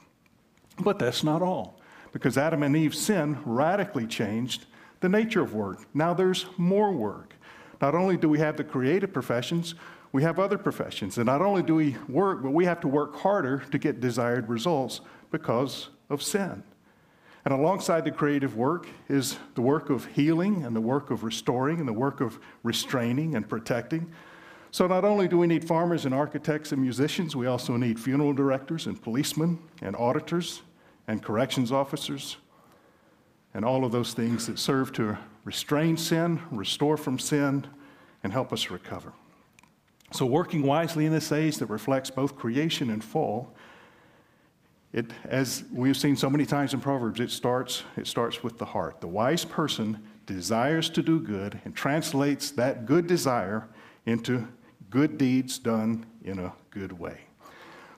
[0.81, 1.79] But that's not all,
[2.13, 4.67] because Adam and Eve's sin radically changed
[5.01, 5.87] the nature of work.
[5.95, 7.35] Now there's more work.
[7.81, 9.75] Not only do we have the creative professions,
[10.13, 11.19] we have other professions.
[11.19, 14.49] And not only do we work, but we have to work harder to get desired
[14.49, 16.63] results because of sin.
[17.45, 21.79] And alongside the creative work is the work of healing and the work of restoring
[21.79, 24.11] and the work of restraining and protecting.
[24.71, 28.35] So not only do we need farmers and architects and musicians, we also need funeral
[28.35, 30.63] directors and policemen and auditors
[31.07, 32.37] and corrections officers
[33.55, 37.67] and all of those things that serve to restrain sin, restore from sin,
[38.23, 39.13] and help us recover.
[40.13, 43.55] So, working wisely in this age that reflects both creation and fall,
[44.93, 48.65] it, as we've seen so many times in Proverbs, it starts, it starts with the
[48.65, 49.01] heart.
[49.01, 53.69] The wise person desires to do good and translates that good desire
[54.07, 54.49] into
[54.89, 57.21] good deeds done in a good way.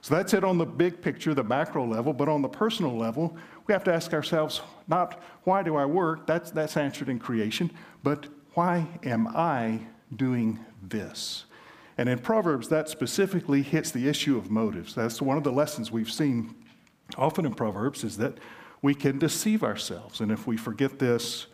[0.01, 3.37] So that's it on the big picture, the macro level, but on the personal level,
[3.67, 7.71] we have to ask ourselves not why do I work, that's, that's answered in creation,
[8.03, 9.79] but why am I
[10.15, 11.45] doing this?
[11.97, 14.95] And in Proverbs, that specifically hits the issue of motives.
[14.95, 16.55] That's one of the lessons we've seen
[17.17, 18.37] often in Proverbs is that
[18.81, 20.21] we can deceive ourselves.
[20.21, 21.47] And if we forget this,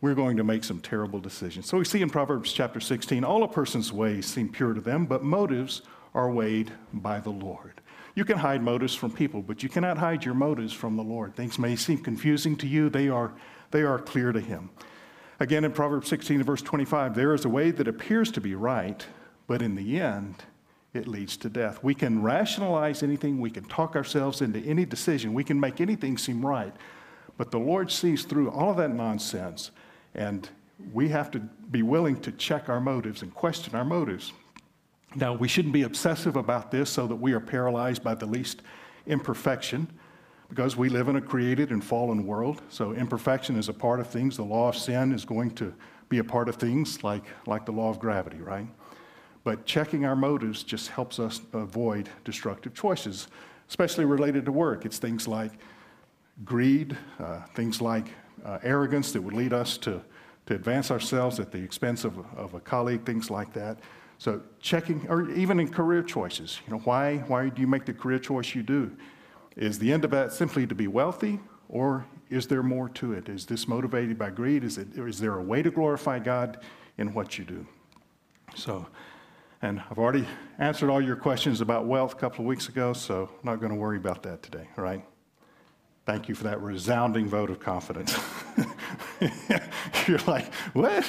[0.00, 1.66] we're going to make some terrible decisions.
[1.66, 5.06] So we see in Proverbs chapter 16 all a person's ways seem pure to them,
[5.06, 5.82] but motives
[6.14, 7.80] are weighed by the Lord.
[8.14, 11.34] You can hide motives from people, but you cannot hide your motives from the Lord.
[11.34, 13.32] Things may seem confusing to you, they are,
[13.72, 14.70] they are clear to Him.
[15.40, 19.04] Again, in Proverbs 16, verse 25, there is a way that appears to be right,
[19.48, 20.36] but in the end,
[20.92, 21.82] it leads to death.
[21.82, 26.16] We can rationalize anything, we can talk ourselves into any decision, we can make anything
[26.16, 26.72] seem right,
[27.36, 29.72] but the Lord sees through all of that nonsense,
[30.14, 30.48] and
[30.92, 34.32] we have to be willing to check our motives and question our motives.
[35.16, 38.62] Now, we shouldn't be obsessive about this so that we are paralyzed by the least
[39.06, 39.88] imperfection
[40.48, 42.62] because we live in a created and fallen world.
[42.68, 44.36] So, imperfection is a part of things.
[44.36, 45.72] The law of sin is going to
[46.08, 48.66] be a part of things like, like the law of gravity, right?
[49.44, 53.28] But checking our motives just helps us avoid destructive choices,
[53.68, 54.84] especially related to work.
[54.84, 55.52] It's things like
[56.44, 58.08] greed, uh, things like
[58.44, 60.00] uh, arrogance that would lead us to,
[60.46, 63.78] to advance ourselves at the expense of, of a colleague, things like that.
[64.24, 67.92] So checking, or even in career choices, you know, why, why do you make the
[67.92, 68.90] career choice you do?
[69.54, 73.28] Is the end of that simply to be wealthy, or is there more to it?
[73.28, 74.64] Is this motivated by greed?
[74.64, 76.64] Is, it, is there a way to glorify God
[76.96, 77.66] in what you do?
[78.56, 78.86] So,
[79.60, 80.26] and I've already
[80.58, 83.72] answered all your questions about wealth a couple of weeks ago, so I'm not going
[83.72, 85.04] to worry about that today, all right?
[86.06, 88.18] Thank you for that resounding vote of confidence.
[90.06, 91.06] You're like, what?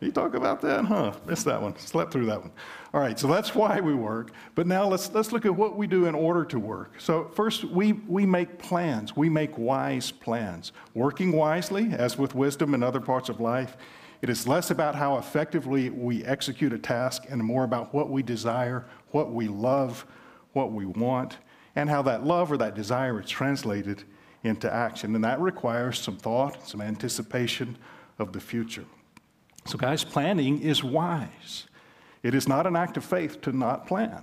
[0.00, 0.84] You talk about that?
[0.84, 1.14] Huh?
[1.24, 1.78] Missed that one.
[1.78, 2.52] Slept through that one.
[2.92, 4.32] All right, so that's why we work.
[4.54, 7.00] But now let's, let's look at what we do in order to work.
[7.00, 9.16] So, first, we, we make plans.
[9.16, 10.72] We make wise plans.
[10.92, 13.78] Working wisely, as with wisdom in other parts of life,
[14.20, 18.22] it is less about how effectively we execute a task and more about what we
[18.22, 20.04] desire, what we love,
[20.52, 21.38] what we want,
[21.74, 24.04] and how that love or that desire is translated
[24.44, 25.14] into action.
[25.14, 27.76] And that requires some thought, some anticipation
[28.18, 28.84] of the future.
[29.64, 31.66] So, guys, planning is wise.
[32.22, 34.22] It is not an act of faith to not plan.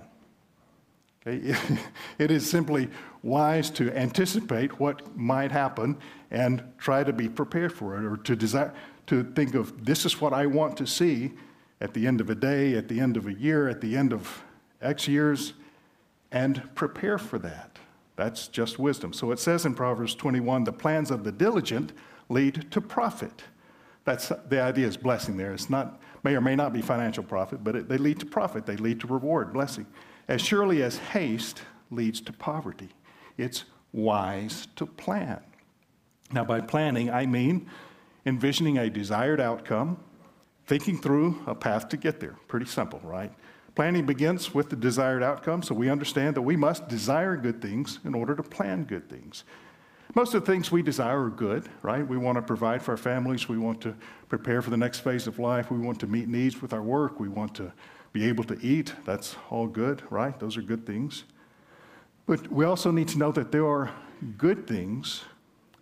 [1.26, 1.54] Okay?
[2.18, 2.88] It is simply
[3.22, 5.98] wise to anticipate what might happen
[6.30, 8.72] and try to be prepared for it or to desire
[9.06, 11.32] to think of this is what I want to see
[11.80, 14.12] at the end of a day, at the end of a year, at the end
[14.12, 14.44] of
[14.80, 15.54] X years,
[16.30, 17.78] and prepare for that.
[18.16, 19.12] That's just wisdom.
[19.12, 21.92] So it says in Proverbs 21 the plans of the diligent
[22.28, 23.42] lead to profit.
[24.04, 25.52] That's the idea is blessing there.
[25.52, 28.66] It's not, may or may not be financial profit, but it, they lead to profit.
[28.66, 29.86] They lead to reward, blessing.
[30.28, 32.88] As surely as haste leads to poverty,
[33.38, 35.40] it's wise to plan.
[36.32, 37.68] Now, by planning, I mean
[38.24, 39.98] envisioning a desired outcome,
[40.66, 42.36] thinking through a path to get there.
[42.48, 43.32] Pretty simple, right?
[43.74, 48.00] Planning begins with the desired outcome, so we understand that we must desire good things
[48.04, 49.44] in order to plan good things.
[50.14, 52.06] Most of the things we desire are good, right?
[52.06, 53.48] We want to provide for our families.
[53.48, 53.96] We want to
[54.28, 55.70] prepare for the next phase of life.
[55.70, 57.18] We want to meet needs with our work.
[57.18, 57.72] We want to
[58.12, 58.92] be able to eat.
[59.06, 60.38] That's all good, right?
[60.38, 61.24] Those are good things.
[62.26, 63.90] But we also need to know that there are
[64.36, 65.24] good things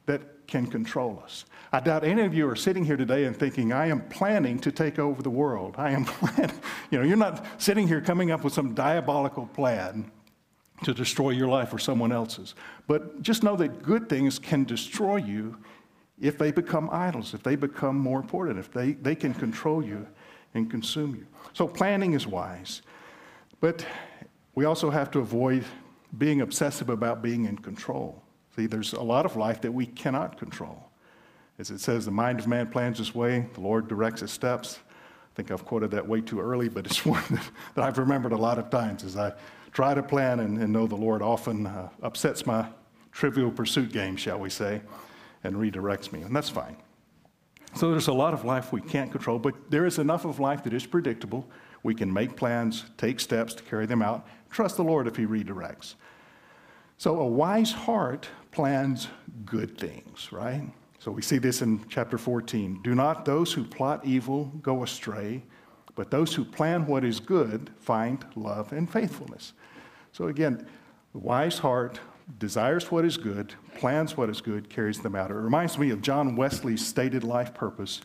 [0.06, 1.46] that can control us.
[1.72, 4.72] I doubt any of you are sitting here today and thinking, I am planning to
[4.72, 5.76] take over the world.
[5.78, 6.60] I am planning.
[6.90, 10.10] You know, you're not sitting here coming up with some diabolical plan
[10.82, 12.54] to destroy your life or someone else's.
[12.88, 15.56] But just know that good things can destroy you
[16.20, 20.06] if they become idols, if they become more important, if they, they can control you
[20.54, 21.26] and consume you.
[21.52, 22.82] So planning is wise.
[23.60, 23.86] But
[24.54, 25.64] we also have to avoid
[26.18, 28.22] being obsessive about being in control.
[28.60, 30.90] See, there's a lot of life that we cannot control.
[31.58, 34.80] As it says, the mind of man plans his way, the Lord directs his steps.
[34.84, 37.40] I think I've quoted that way too early, but it's one
[37.74, 39.32] that I've remembered a lot of times as I
[39.72, 42.66] try to plan and, and know the Lord often uh, upsets my
[43.12, 44.82] trivial pursuit game, shall we say,
[45.42, 46.76] and redirects me, and that's fine.
[47.76, 50.64] So there's a lot of life we can't control, but there is enough of life
[50.64, 51.48] that is predictable.
[51.82, 55.24] We can make plans, take steps to carry them out, trust the Lord if He
[55.24, 55.94] redirects.
[57.00, 59.08] So a wise heart plans
[59.46, 60.70] good things, right?
[60.98, 62.82] So we see this in chapter 14.
[62.82, 65.42] Do not those who plot evil go astray,
[65.94, 69.54] but those who plan what is good find love and faithfulness.
[70.12, 70.68] So again,
[71.14, 71.98] the wise heart
[72.38, 75.30] desires what is good, plans what is good, carries them out.
[75.30, 78.02] It reminds me of John Wesley's stated life purpose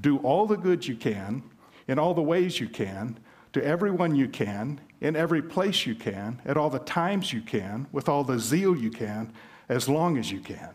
[0.00, 1.42] do all the good you can,
[1.88, 3.18] in all the ways you can,
[3.52, 7.86] to everyone you can, in every place you can, at all the times you can,
[7.92, 9.32] with all the zeal you can,
[9.68, 10.70] as long as you can.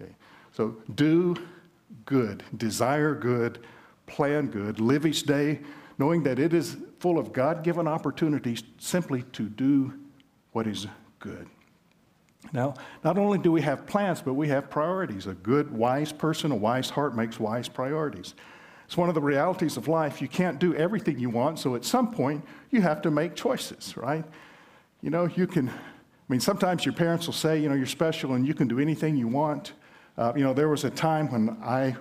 [0.00, 0.12] Okay?
[0.52, 1.36] So do
[2.04, 3.60] good, desire good,
[4.06, 5.60] plan good, live each day
[5.98, 9.94] knowing that it is full of God given opportunities simply to do
[10.52, 10.86] what is
[11.18, 11.48] good.
[12.52, 15.26] Now, not only do we have plans, but we have priorities.
[15.26, 18.34] A good, wise person, a wise heart makes wise priorities.
[18.86, 20.20] It's one of the realities of life.
[20.20, 23.96] You can't do everything you want, so at some point, you have to make choices,
[23.96, 24.24] right?
[25.00, 25.72] You know, you can, I
[26.28, 29.16] mean, sometimes your parents will say, you know, you're special and you can do anything
[29.16, 29.72] you want.
[30.16, 31.96] Uh, you know, there was a time when I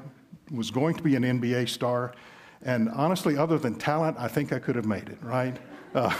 [0.52, 2.14] was going to be an NBA star,
[2.62, 5.58] And honestly, other than talent, I think I could have made it, right?
[5.94, 6.16] Uh,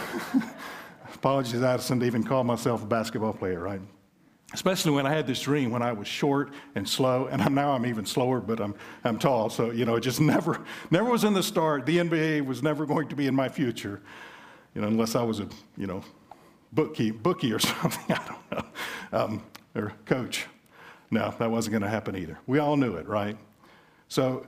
[1.14, 3.80] apologies, Addison, to even call myself a basketball player, right?
[4.54, 7.84] Especially when I had this dream when I was short and slow, and now I'm
[7.84, 9.50] even slower, but I'm, I'm tall.
[9.50, 11.84] So, you know, it just never, never was in the start.
[11.84, 14.00] The NBA was never going to be in my future,
[14.74, 16.04] you know, unless I was a, you know,
[16.72, 18.64] bookie, bookie or something, I don't know,
[19.12, 19.42] um,
[19.74, 20.46] or coach.
[21.10, 22.38] No, that wasn't going to happen either.
[22.46, 23.36] We all knew it, right?
[24.06, 24.46] So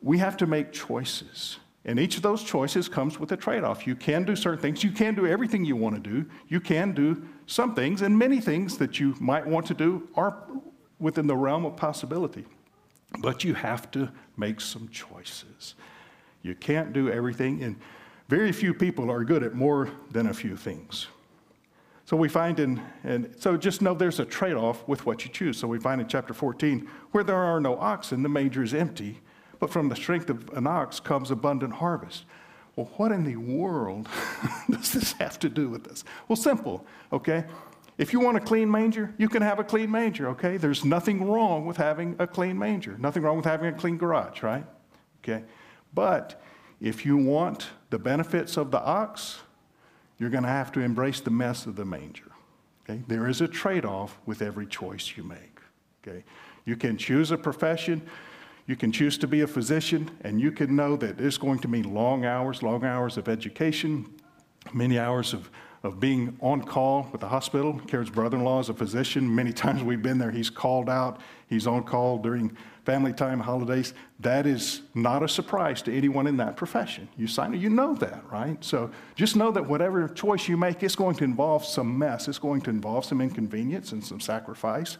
[0.00, 1.58] we have to make choices.
[1.86, 3.86] And each of those choices comes with a trade off.
[3.86, 4.82] You can do certain things.
[4.82, 6.26] You can do everything you want to do.
[6.48, 10.34] You can do some things, and many things that you might want to do are
[10.98, 12.46] within the realm of possibility.
[13.18, 15.74] But you have to make some choices.
[16.42, 17.76] You can't do everything, and
[18.28, 21.08] very few people are good at more than a few things.
[22.06, 25.30] So we find in, and so just know there's a trade off with what you
[25.30, 25.58] choose.
[25.58, 29.20] So we find in chapter 14, where there are no oxen, the manger is empty,
[29.64, 32.26] but from the strength of an ox comes abundant harvest.
[32.76, 34.10] Well, what in the world
[34.70, 36.04] does this have to do with this?
[36.28, 37.46] Well, simple, okay?
[37.96, 40.58] If you want a clean manger, you can have a clean manger, okay?
[40.58, 44.42] There's nothing wrong with having a clean manger, nothing wrong with having a clean garage,
[44.42, 44.66] right?
[45.22, 45.44] Okay?
[45.94, 46.38] But
[46.78, 49.38] if you want the benefits of the ox,
[50.18, 52.32] you're going to have to embrace the mess of the manger.
[52.82, 53.02] Okay?
[53.08, 55.58] There is a trade off with every choice you make.
[56.06, 56.22] Okay?
[56.66, 58.02] You can choose a profession,
[58.66, 61.68] you can choose to be a physician, and you can know that it's going to
[61.68, 64.06] mean long hours, long hours of education,
[64.72, 65.50] many hours of,
[65.82, 67.78] of being on call with the hospital.
[67.86, 69.34] Karen's brother in law is a physician.
[69.34, 72.56] Many times we've been there, he's called out, he's on call during
[72.86, 73.92] family time, holidays.
[74.20, 77.08] That is not a surprise to anyone in that profession.
[77.18, 78.62] You sign it, you know that, right?
[78.64, 82.38] So just know that whatever choice you make, it's going to involve some mess, it's
[82.38, 84.96] going to involve some inconvenience and some sacrifice.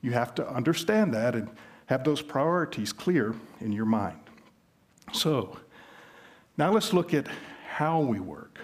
[0.00, 1.50] You have to understand that and
[1.86, 4.18] have those priorities clear in your mind.
[5.12, 5.58] So,
[6.56, 7.26] now let's look at
[7.68, 8.58] how we work.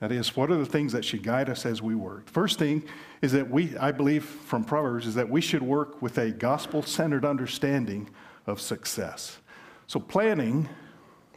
[0.00, 2.28] That is, what are the things that should guide us as we work?
[2.28, 2.82] First thing
[3.20, 6.82] is that we, I believe from Proverbs, is that we should work with a gospel
[6.82, 8.08] centered understanding
[8.46, 9.38] of success.
[9.86, 10.68] So, planning,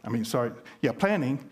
[0.02, 1.50] I mean, sorry, yeah, planning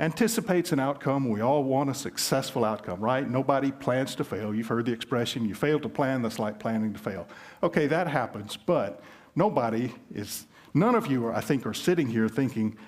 [0.00, 1.28] anticipates an outcome.
[1.28, 3.28] We all want a successful outcome, right?
[3.28, 4.54] Nobody plans to fail.
[4.54, 7.28] You've heard the expression, you fail to plan, that's like planning to fail.
[7.62, 9.02] Okay, that happens, but
[9.36, 12.78] nobody is, none of you, are, I think, are sitting here thinking,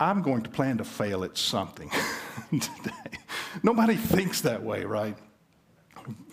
[0.00, 1.90] I'm going to plan to fail at something
[2.50, 3.18] today.
[3.62, 5.16] Nobody thinks that way, right?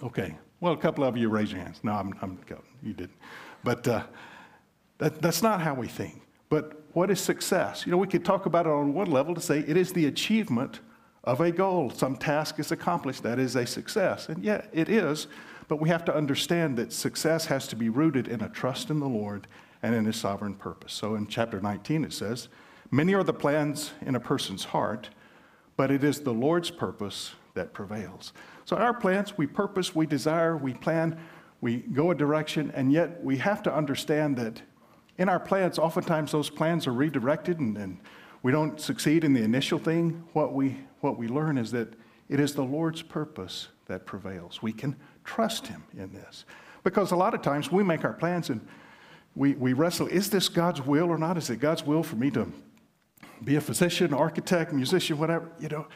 [0.01, 0.35] Okay.
[0.61, 1.81] Well, a couple of you raise your hands.
[1.83, 2.39] No, I'm, I'm
[2.81, 3.17] you didn't.
[3.63, 4.03] But uh,
[4.99, 6.21] that, that's not how we think.
[6.51, 7.85] But what is success?
[7.85, 10.07] You know, we could talk about it on one level to say it is the
[10.07, 10.81] achievement
[11.23, 11.89] of a goal.
[11.91, 13.23] Some task is accomplished.
[13.23, 14.27] That is a success.
[14.27, 15.27] And yeah, it is.
[15.69, 18.99] But we have to understand that success has to be rooted in a trust in
[18.99, 19.47] the Lord
[19.81, 20.91] and in His sovereign purpose.
[20.91, 22.49] So in chapter 19, it says,
[22.91, 25.09] Many are the plans in a person's heart,
[25.77, 28.33] but it is the Lord's purpose that prevails.
[28.65, 31.17] So, our plans, we purpose, we desire, we plan,
[31.61, 34.61] we go a direction, and yet we have to understand that
[35.21, 37.99] in our plans, oftentimes those plans are redirected and, and
[38.41, 40.23] we don't succeed in the initial thing.
[40.33, 41.93] What we, what we learn is that
[42.27, 44.63] it is the Lord's purpose that prevails.
[44.63, 46.45] We can trust Him in this.
[46.83, 48.67] Because a lot of times we make our plans and
[49.35, 51.37] we, we wrestle is this God's will or not?
[51.37, 52.51] Is it God's will for me to
[53.43, 55.51] be a physician, architect, musician, whatever?
[55.59, 55.87] You know,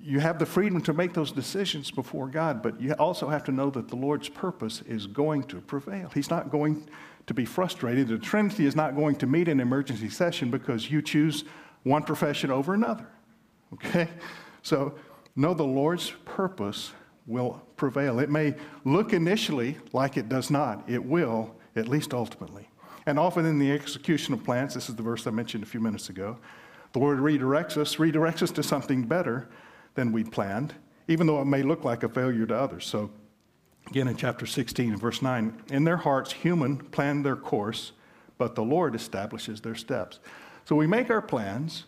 [0.00, 3.52] you have the freedom to make those decisions before God, but you also have to
[3.52, 6.08] know that the Lord's purpose is going to prevail.
[6.14, 6.88] He's not going
[7.26, 8.08] to be frustrated.
[8.08, 11.44] The Trinity is not going to meet in emergency session because you choose
[11.82, 13.06] one profession over another.
[13.72, 14.08] Okay?
[14.62, 14.94] So
[15.36, 16.92] know the Lord's purpose
[17.26, 18.18] will prevail.
[18.18, 18.54] It may
[18.84, 22.68] look initially like it does not, it will, at least ultimately.
[23.06, 25.80] And often in the execution of plans, this is the verse I mentioned a few
[25.80, 26.38] minutes ago,
[26.92, 29.48] the Lord redirects us, redirects us to something better
[29.94, 30.74] than we'd planned,
[31.08, 32.86] even though it may look like a failure to others.
[32.86, 33.10] So
[33.88, 37.92] Again, in chapter 16 verse 9, in their hearts, human plan their course,
[38.38, 40.20] but the Lord establishes their steps.
[40.64, 41.84] So we make our plans,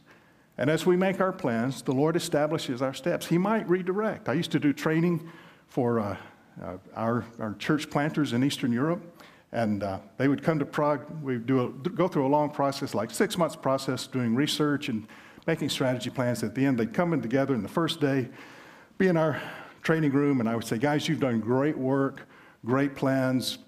[0.59, 3.27] and as we make our plans, the Lord establishes our steps.
[3.27, 4.29] He might redirect.
[4.29, 5.29] I used to do training
[5.69, 6.17] for uh,
[6.63, 9.23] uh, our, our church planters in Eastern Europe,
[9.53, 11.03] and uh, they would come to Prague.
[11.23, 15.07] We'd do a, go through a long process, like six months process, doing research and
[15.47, 16.43] making strategy plans.
[16.43, 18.29] At the end, they'd come in together, and the first day,
[18.99, 19.41] be in our
[19.87, 22.27] training room and I would say, guys, you've done great work,
[22.65, 23.59] great plans.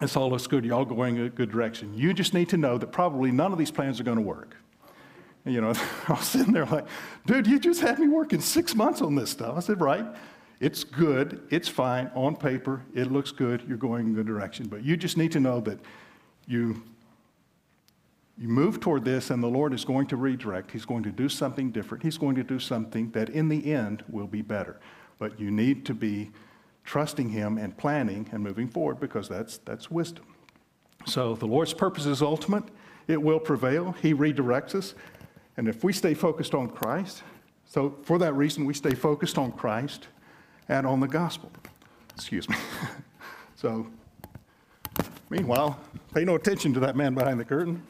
[0.00, 0.64] It's all looks good.
[0.64, 1.94] You're all going in a good direction.
[1.94, 4.56] You just need to know that probably none of these plans are going to work.
[5.44, 5.72] And, you know,
[6.08, 6.86] I was sitting there like,
[7.26, 9.56] dude, you just had me working six months on this stuff.
[9.56, 10.04] I said, right.
[10.58, 11.46] It's good.
[11.50, 12.10] It's fine.
[12.16, 13.62] On paper, it looks good.
[13.68, 14.66] You're going in a good direction.
[14.66, 15.78] But you just need to know that
[16.48, 16.82] you
[18.36, 20.72] you move toward this, and the Lord is going to redirect.
[20.72, 22.02] He's going to do something different.
[22.02, 24.80] He's going to do something that in the end will be better.
[25.18, 26.30] But you need to be
[26.84, 30.24] trusting Him and planning and moving forward because that's, that's wisdom.
[31.06, 32.64] So the Lord's purpose is ultimate,
[33.08, 33.94] it will prevail.
[34.00, 34.94] He redirects us.
[35.56, 37.22] And if we stay focused on Christ,
[37.66, 40.08] so for that reason, we stay focused on Christ
[40.68, 41.50] and on the gospel.
[42.14, 42.56] Excuse me.
[43.56, 43.86] so,
[45.30, 45.78] meanwhile,
[46.14, 47.82] pay no attention to that man behind the curtain.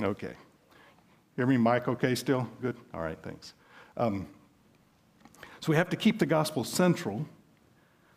[0.00, 0.34] Okay.
[1.36, 2.48] Hear me, Mike, okay still?
[2.60, 2.76] Good?
[2.94, 3.54] All right, thanks.
[3.96, 4.26] Um,
[5.66, 7.26] so we have to keep the gospel central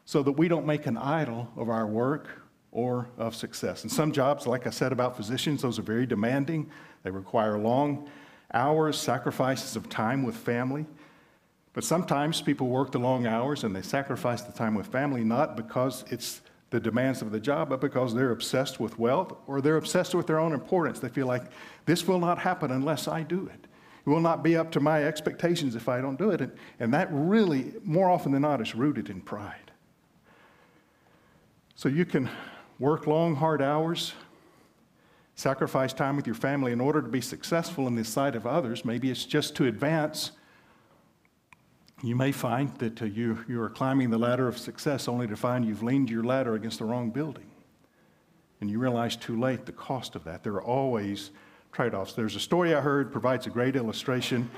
[0.06, 2.28] so that we don't make an idol of our work
[2.72, 3.82] or of success.
[3.82, 6.70] And some jobs, like I said about physicians, those are very demanding.
[7.02, 8.08] They require long
[8.54, 10.86] hours, sacrifices of time with family.
[11.74, 15.58] But sometimes people work the long hours and they sacrifice the time with family not
[15.58, 19.78] because it's the demands of the job, but because they're obsessed with wealth or they're
[19.78, 21.00] obsessed with their own importance.
[21.00, 21.45] They feel like
[21.88, 23.66] this will not happen unless I do it.
[23.66, 23.69] It
[24.10, 26.41] will not be up to my expectations if I don't do it.
[26.41, 29.72] And, and that really, more often than not, is rooted in pride.
[31.76, 32.30] So you can
[32.80, 34.14] work long, hard hours,
[35.36, 38.84] sacrifice time with your family in order to be successful in the sight of others.
[38.84, 40.31] Maybe it's just to advance.
[42.03, 45.38] You may find that uh, you, you are climbing the ladder of success only to
[45.38, 47.49] find you've leaned your ladder against the wrong building.
[48.60, 50.44] And you realize too late the cost of that.
[50.44, 51.31] There are always
[51.72, 52.14] trade offs.
[52.14, 54.50] There's a story I heard provides a great illustration.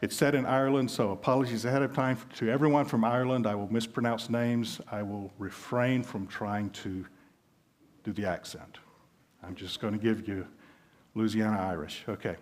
[0.00, 3.46] It's set in Ireland, so apologies ahead of time to everyone from Ireland.
[3.46, 4.80] I will mispronounce names.
[4.90, 7.04] I will refrain from trying to
[8.04, 8.78] do the accent.
[9.42, 10.46] I'm just going to give you
[11.14, 12.04] Louisiana Irish.
[12.08, 12.36] Okay.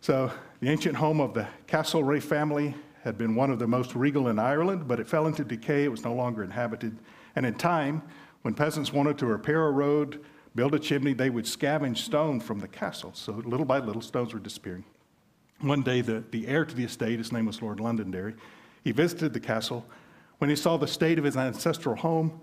[0.00, 4.28] So, the ancient home of the Castlereagh family had been one of the most regal
[4.28, 5.84] in Ireland, but it fell into decay.
[5.84, 6.98] It was no longer inhabited.
[7.36, 8.02] And in time,
[8.42, 10.24] when peasants wanted to repair a road,
[10.58, 13.12] build a chimney, they would scavenge stone from the castle.
[13.14, 14.84] So, little by little, stones were disappearing.
[15.60, 18.34] One day, the, the heir to the estate, his name was Lord Londonderry,
[18.82, 19.86] he visited the castle.
[20.38, 22.40] When he saw the state of his ancestral home,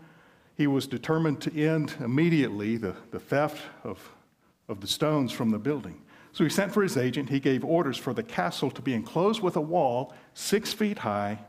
[0.55, 4.13] he was determined to end immediately the, the theft of,
[4.69, 6.01] of the stones from the building.
[6.31, 7.29] So he sent for his agent.
[7.29, 11.39] He gave orders for the castle to be enclosed with a wall six feet high,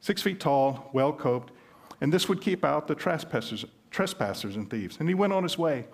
[0.00, 1.50] six feet tall, well coped,
[2.02, 4.96] and this would keep out the trespassers, trespassers and thieves.
[4.98, 5.86] And he went on his way.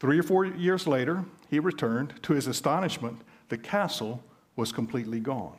[0.00, 2.14] Three or four years later, he returned.
[2.22, 4.22] To his astonishment, the castle
[4.56, 5.56] was completely gone,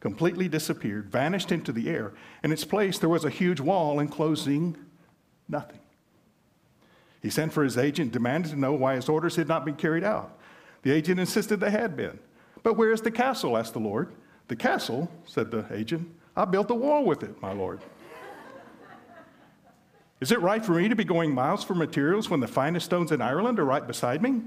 [0.00, 2.12] completely disappeared, vanished into the air.
[2.42, 4.76] In its place, there was a huge wall enclosing
[5.48, 5.80] Nothing.
[7.20, 10.02] He sent for his agent, demanded to know why his orders had not been carried
[10.02, 10.38] out.
[10.82, 12.18] The agent insisted they had been.
[12.62, 13.56] But where is the castle?
[13.56, 14.12] asked the Lord.
[14.48, 17.80] The castle, said the agent, I built a wall with it, my Lord.
[20.22, 23.10] Is it right for me to be going miles for materials when the finest stones
[23.10, 24.42] in Ireland are right beside me?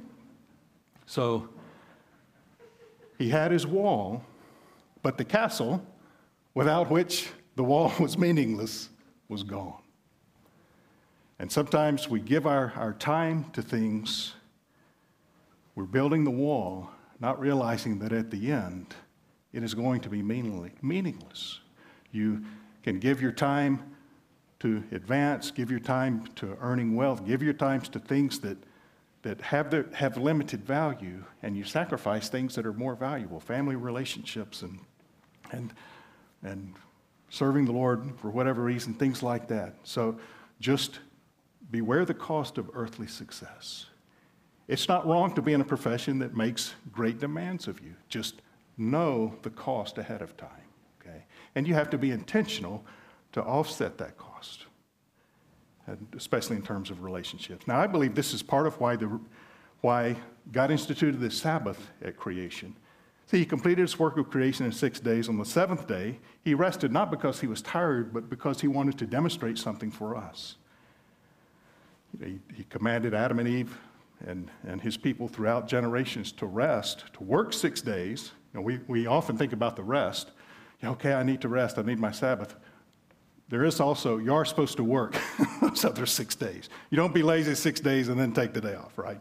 [1.06, 1.50] So
[3.18, 4.24] he had his wall,
[5.02, 5.86] but the castle,
[6.54, 7.28] without which
[7.58, 8.88] the wall was meaningless,
[9.28, 9.82] was gone.
[11.40, 14.32] And sometimes we give our, our time to things,
[15.76, 16.90] we're building the wall,
[17.20, 18.96] not realizing that at the end,
[19.52, 21.60] it is going to be meaningless.
[22.14, 22.46] You
[22.82, 23.95] can give your time
[24.66, 28.58] to advance, give your time to earning wealth, give your times to things that,
[29.22, 33.76] that have, the, have limited value, and you sacrifice things that are more valuable family
[33.76, 34.80] relationships and,
[35.52, 35.72] and,
[36.42, 36.74] and
[37.30, 39.76] serving the Lord for whatever reason, things like that.
[39.84, 40.18] So
[40.60, 40.98] just
[41.70, 43.86] beware the cost of earthly success.
[44.68, 47.94] It's not wrong to be in a profession that makes great demands of you.
[48.10, 48.42] Just
[48.80, 50.50] know the cost ahead of time,
[51.00, 51.26] okay?
[51.54, 52.84] And you have to be intentional
[53.34, 54.25] to offset that cost,
[56.16, 57.68] especially in terms of relationships.
[57.68, 59.20] Now, I believe this is part of why, the,
[59.82, 60.16] why
[60.52, 62.76] God instituted the Sabbath at creation.
[63.28, 65.30] See, he completed his work of creation in six days.
[65.30, 68.98] On the seventh day, he rested not because he was tired, but because he wanted
[69.00, 70.56] to demonstrate something for us.
[72.24, 73.78] He, he commanded Adam and Eve
[74.26, 78.32] and, and his people throughout generations to rest, to work six days.
[78.54, 80.32] You know, we, we often think about the rest.
[80.84, 82.56] Okay, I need to rest, I need my Sabbath.
[83.50, 85.16] There is also, you are supposed to work
[85.62, 86.70] those other six days.
[86.90, 89.20] You don't be lazy six days and then take the day off, right?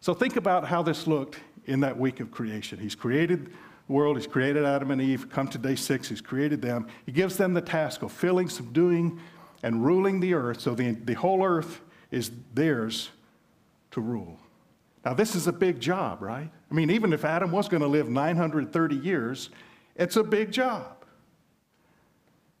[0.00, 2.78] So think about how this looked in that week of creation.
[2.78, 3.52] He's created
[3.86, 5.28] the world, He's created Adam and Eve.
[5.28, 6.86] Come to day six, He's created them.
[7.04, 9.20] He gives them the task of filling, subduing,
[9.62, 11.80] and ruling the earth, so the, the whole earth
[12.10, 13.10] is theirs
[13.90, 14.38] to rule.
[15.04, 16.50] Now, this is a big job, right?
[16.70, 19.50] I mean, even if Adam was going to live 930 years,
[19.96, 20.97] it's a big job.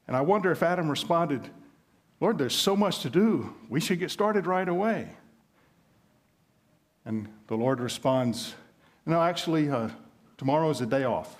[0.08, 1.48] And I wonder if Adam responded,
[2.20, 3.54] Lord, there's so much to do.
[3.68, 5.10] We should get started right away.
[7.04, 8.54] And the Lord responds,
[9.06, 9.90] No, actually, uh,
[10.36, 11.36] tomorrow is a day off.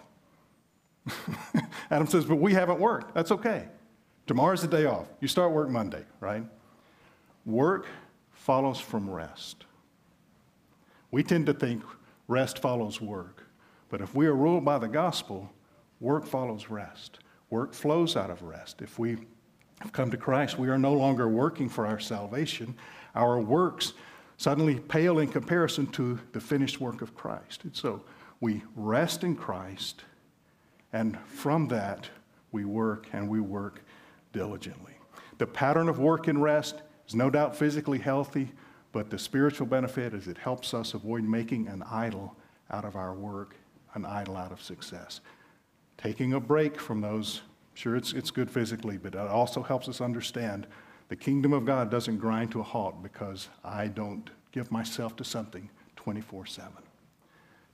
[1.90, 3.14] Adam says, But we haven't worked.
[3.14, 3.66] That's okay.
[4.26, 5.06] Tomorrow's the day off.
[5.20, 6.44] You start work Monday, right?
[7.46, 7.86] Work
[8.32, 9.64] follows from rest.
[11.10, 11.82] We tend to think
[12.28, 13.44] rest follows work.
[13.88, 15.50] But if we are ruled by the gospel,
[15.98, 17.20] work follows rest.
[17.50, 18.82] Work flows out of rest.
[18.82, 19.18] If we
[19.80, 22.74] have come to Christ, we are no longer working for our salvation.
[23.14, 23.94] Our works
[24.36, 27.64] suddenly pale in comparison to the finished work of Christ.
[27.64, 28.02] And so
[28.40, 30.04] we rest in Christ,
[30.92, 32.08] and from that,
[32.52, 33.82] we work and we work
[34.32, 34.94] diligently.
[35.38, 38.52] The pattern of work and rest is no doubt physically healthy,
[38.92, 42.36] but the spiritual benefit is it helps us avoid making an idol
[42.70, 43.56] out of our work,
[43.94, 45.20] an idol out of success.
[45.98, 47.42] Taking a break from those,
[47.74, 50.66] sure, it's, it's good physically, but it also helps us understand
[51.08, 55.24] the kingdom of God doesn't grind to a halt because I don't give myself to
[55.24, 56.72] something 24 7.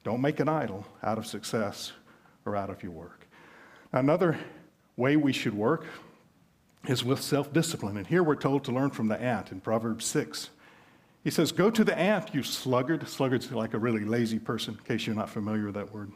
[0.05, 1.92] Don't make an idol out of success
[2.44, 3.26] or out of your work.
[3.92, 4.38] Another
[4.96, 5.86] way we should work
[6.86, 7.96] is with self discipline.
[7.96, 10.51] And here we're told to learn from the ant in Proverbs 6.
[11.24, 13.09] He says, Go to the ant, you sluggard.
[13.09, 16.12] Sluggard's like a really lazy person, in case you're not familiar with that word.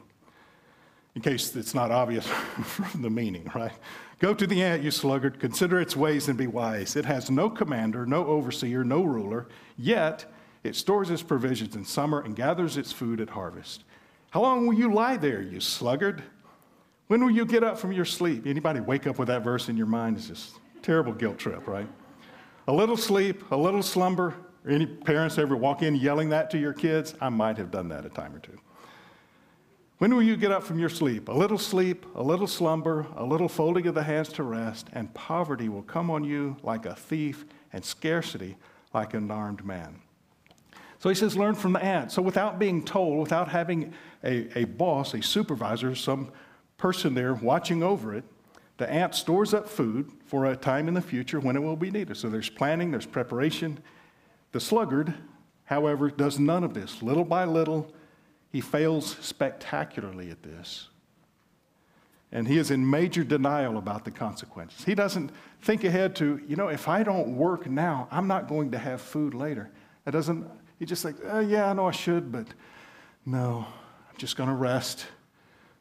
[1.19, 2.25] In case it's not obvious
[2.63, 3.73] from the meaning, right?
[4.21, 6.95] Go to the ant, you sluggard, consider its ways and be wise.
[6.95, 10.27] It has no commander, no overseer, no ruler, yet
[10.63, 13.83] it stores its provisions in summer and gathers its food at harvest.
[14.31, 16.23] How long will you lie there, you sluggard?
[17.09, 18.47] When will you get up from your sleep?
[18.47, 20.19] Anybody wake up with that verse in your mind?
[20.19, 21.89] It's just terrible guilt trip, right?
[22.69, 24.37] A little sleep, a little slumber.
[24.69, 27.17] Any parents ever walk in yelling that to your kids?
[27.21, 28.61] I might have done that a time or two.
[29.99, 31.29] When will you get up from your sleep?
[31.29, 35.13] A little sleep, a little slumber, a little folding of the hands to rest, and
[35.13, 38.57] poverty will come on you like a thief, and scarcity
[38.95, 40.01] like an armed man.
[41.01, 42.13] So he says, learn from the ant.
[42.13, 43.93] So without being told, without having
[44.23, 46.31] a, a boss, a supervisor, some
[46.77, 48.25] person there watching over it,
[48.77, 51.91] the ant stores up food for a time in the future when it will be
[51.91, 52.17] needed.
[52.17, 53.81] So there's planning, there's preparation.
[54.53, 55.13] The sluggard,
[55.65, 57.03] however, does none of this.
[57.03, 57.93] Little by little,
[58.51, 60.89] he fails spectacularly at this.
[62.31, 64.85] And he is in major denial about the consequences.
[64.85, 65.31] He doesn't
[65.63, 69.01] think ahead to, you know, if I don't work now, I'm not going to have
[69.01, 69.71] food later.
[70.05, 70.47] That doesn't,
[70.79, 72.47] he just like, oh, yeah, I know I should, but
[73.25, 73.67] no,
[74.11, 75.07] I'm just going to rest,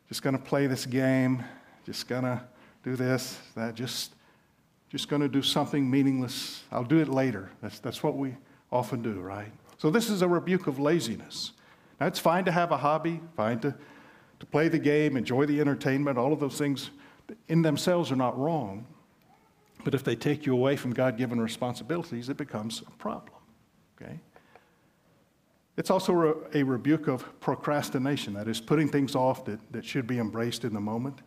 [0.08, 1.44] just going to play this game,
[1.86, 2.42] just going to
[2.84, 4.14] do this, that, just,
[4.90, 6.64] just going to do something meaningless.
[6.72, 7.52] I'll do it later.
[7.62, 8.36] That's, that's what we
[8.72, 9.52] often do, right?
[9.78, 11.52] So this is a rebuke of laziness.
[12.00, 13.74] Now, it's fine to have a hobby, fine to,
[14.40, 16.92] to play the game, enjoy the entertainment, all of those things
[17.48, 18.86] in themselves are not wrong.
[19.84, 23.38] But if they take you away from God given responsibilities, it becomes a problem.
[24.00, 24.20] Okay?
[25.78, 30.18] It's also a rebuke of procrastination, that is, putting things off that, that should be
[30.18, 31.20] embraced in the moment.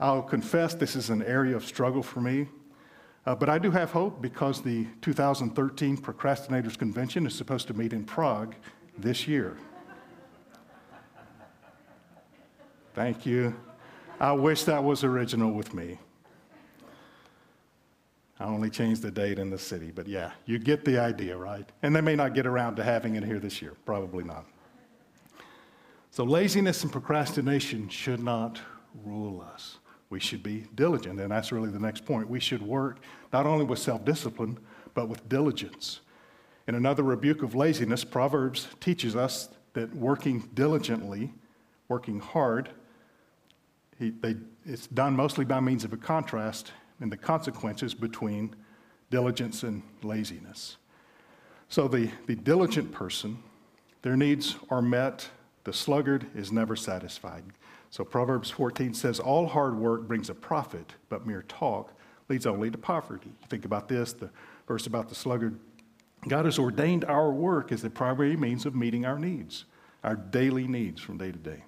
[0.00, 2.48] I'll confess this is an area of struggle for me,
[3.24, 7.92] uh, but I do have hope because the 2013 Procrastinators Convention is supposed to meet
[7.92, 8.56] in Prague
[8.98, 9.56] this year.
[12.94, 13.54] Thank you.
[14.20, 15.98] I wish that was original with me.
[18.38, 21.66] I only changed the date in the city, but yeah, you get the idea, right?
[21.82, 24.44] And they may not get around to having it here this year, probably not.
[26.10, 28.60] So, laziness and procrastination should not
[29.04, 29.78] rule us.
[30.10, 32.28] We should be diligent, and that's really the next point.
[32.28, 32.98] We should work
[33.32, 34.58] not only with self discipline,
[34.92, 36.00] but with diligence.
[36.68, 41.32] In another rebuke of laziness, Proverbs teaches us that working diligently,
[41.88, 42.68] working hard,
[44.02, 44.34] he, they,
[44.66, 48.54] it's done mostly by means of a contrast in the consequences between
[49.10, 50.76] diligence and laziness.
[51.68, 53.38] So the, the diligent person,
[54.02, 55.28] their needs are met.
[55.64, 57.44] The sluggard is never satisfied.
[57.90, 61.92] So Proverbs 14 says, All hard work brings a profit, but mere talk
[62.28, 63.30] leads only to poverty.
[63.48, 64.30] Think about this, the
[64.66, 65.60] verse about the sluggard.
[66.26, 69.64] God has ordained our work as the primary means of meeting our needs,
[70.02, 71.64] our daily needs from day to day.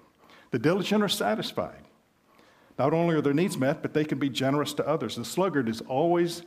[0.50, 1.84] The diligent are satisfied.
[2.78, 5.16] Not only are their needs met, but they can be generous to others.
[5.16, 6.42] The sluggard is always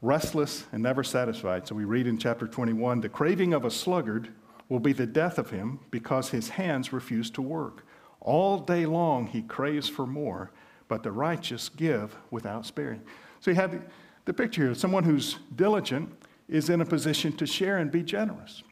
[0.00, 1.66] restless and never satisfied.
[1.66, 4.28] So we read in chapter 21 the craving of a sluggard
[4.68, 7.84] will be the death of him because his hands refuse to work.
[8.20, 10.50] All day long he craves for more,
[10.88, 13.02] but the righteous give without sparing.
[13.40, 13.80] So you have
[14.24, 16.12] the, picture here someone who's diligent
[16.48, 18.62] is in a position to share and be generous.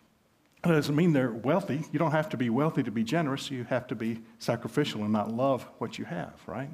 [0.64, 1.84] It doesn't mean they're wealthy.
[1.92, 3.50] You don't have to be wealthy to be generous.
[3.50, 6.70] You have to be sacrificial and not love what you have, right?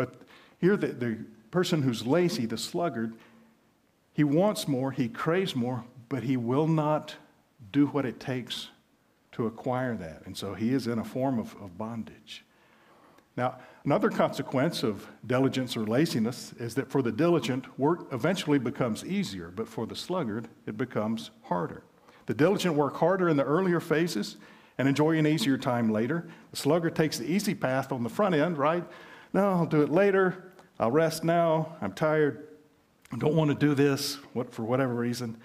[0.00, 0.14] But
[0.62, 1.18] here, the, the
[1.50, 3.12] person who's lazy, the sluggard,
[4.14, 7.16] he wants more, he craves more, but he will not
[7.70, 8.68] do what it takes
[9.32, 10.22] to acquire that.
[10.24, 12.46] And so he is in a form of, of bondage.
[13.36, 19.04] Now, another consequence of diligence or laziness is that for the diligent, work eventually becomes
[19.04, 21.82] easier, but for the sluggard, it becomes harder.
[22.24, 24.38] The diligent work harder in the earlier phases
[24.78, 26.26] and enjoy an easier time later.
[26.52, 28.82] The sluggard takes the easy path on the front end, right?
[29.32, 30.52] No, I'll do it later.
[30.78, 31.76] I'll rest now.
[31.80, 32.48] I'm tired.
[33.12, 35.36] I don't want to do this what, for whatever reason.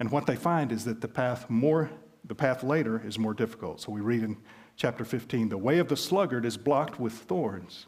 [0.00, 1.90] And what they find is that the path more,
[2.24, 3.80] the path later is more difficult.
[3.80, 4.36] So we read in
[4.76, 7.86] chapter 15, the way of the sluggard is blocked with thorns,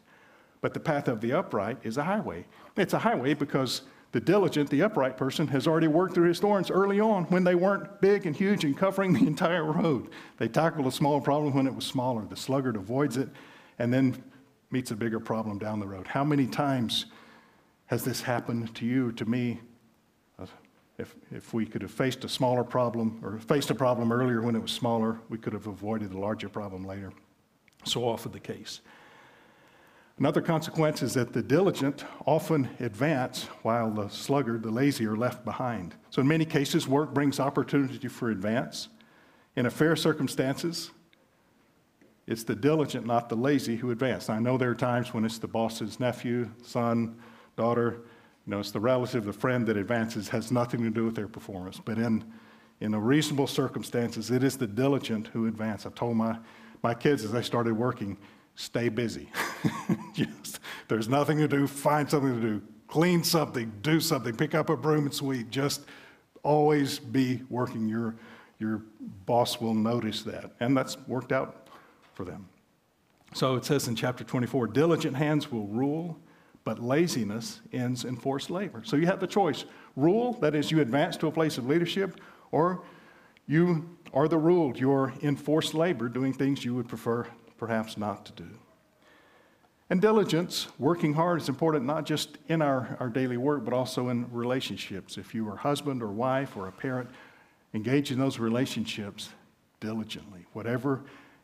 [0.60, 2.47] but the path of the upright is a highway.
[2.77, 3.82] It's a highway because
[4.12, 7.55] the diligent, the upright person, has already worked through his thorns early on when they
[7.55, 10.10] weren't big and huge and covering the entire road.
[10.39, 12.24] They tackled a small problem when it was smaller.
[12.24, 13.28] The sluggard avoids it
[13.78, 14.22] and then
[14.70, 16.06] meets a bigger problem down the road.
[16.06, 17.06] How many times
[17.86, 19.60] has this happened to you, to me?
[20.38, 20.47] Uh,
[20.98, 24.55] If, if we could have faced a smaller problem or faced a problem earlier when
[24.55, 27.10] it was smaller, we could have avoided a larger problem later.
[27.84, 28.82] So often the case.
[30.18, 35.42] Another consequence is that the diligent often advance while the sluggard, the lazy, are left
[35.47, 35.94] behind.
[36.10, 38.90] So, in many cases, work brings opportunity for advance.
[39.56, 40.90] In a fair circumstances,
[42.31, 44.31] it's the diligent, not the lazy, who advance.
[44.31, 47.16] I know there are times when it's the boss's nephew, son,
[47.57, 48.02] daughter,
[48.47, 51.27] you know, it's the relative, the friend that advances, has nothing to do with their
[51.27, 51.81] performance.
[51.85, 52.24] But in,
[52.81, 55.86] in reasonable circumstances, it is the diligent who advance.
[55.86, 56.39] I told my,
[56.85, 58.16] my kids as they started working,
[58.55, 59.28] stay busy.
[60.15, 62.62] Just, there's nothing to do, find something to do.
[62.86, 65.51] Clean something, do something, pick up a broom and sweep.
[65.51, 65.82] Just
[66.44, 67.89] always be working.
[67.89, 68.15] Your,
[68.61, 68.82] your
[69.27, 70.52] boss will notice that.
[70.61, 71.59] And that's worked out
[72.20, 72.51] for them.
[73.32, 76.18] So it says in chapter 24 diligent hands will rule,
[76.64, 78.82] but laziness ends in forced labor.
[78.84, 79.64] So you have the choice
[79.97, 82.20] rule, that is, you advance to a place of leadership,
[82.52, 82.82] or
[83.47, 84.78] you are the ruled.
[84.78, 87.26] You're in forced labor doing things you would prefer
[87.56, 88.51] perhaps not to do.
[89.88, 94.10] And diligence, working hard, is important not just in our, our daily work, but also
[94.10, 95.16] in relationships.
[95.16, 97.09] If you are husband or wife or a parent,
[97.72, 99.30] engage in those relationships
[99.80, 100.44] diligently.
[100.52, 101.01] Whatever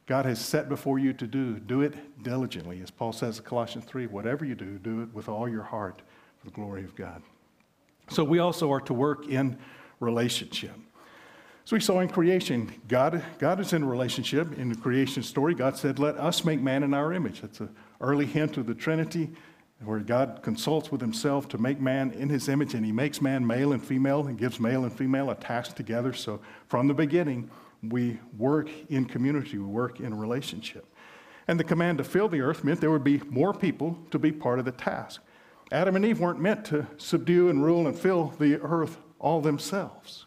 [0.07, 2.81] God has set before you to do, do it diligently.
[2.81, 6.01] As Paul says in Colossians 3, whatever you do, do it with all your heart
[6.39, 7.23] for the glory of God.
[8.09, 9.59] So we also are to work in
[9.99, 10.75] relationship.
[11.65, 14.57] So we saw in creation, God, God is in a relationship.
[14.57, 17.41] In the creation story, God said, Let us make man in our image.
[17.41, 19.31] That's an early hint of the Trinity,
[19.85, 23.45] where God consults with himself to make man in his image, and he makes man
[23.45, 26.13] male and female and gives male and female attached together.
[26.13, 27.51] So from the beginning,
[27.83, 30.87] we work in community, we work in relationship.
[31.49, 34.33] And the command to fill the earth meant there would be more people to be
[34.33, 35.21] part of the task.
[35.71, 40.27] Adam and Eve weren't meant to subdue and rule and fill the earth all themselves.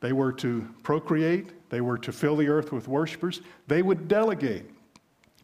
[0.00, 4.70] They were to procreate, they were to fill the earth with worshipers, they would delegate.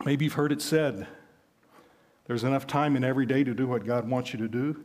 [0.04, 1.06] Maybe you've heard it said
[2.26, 4.84] there's enough time in every day to do what God wants you to do.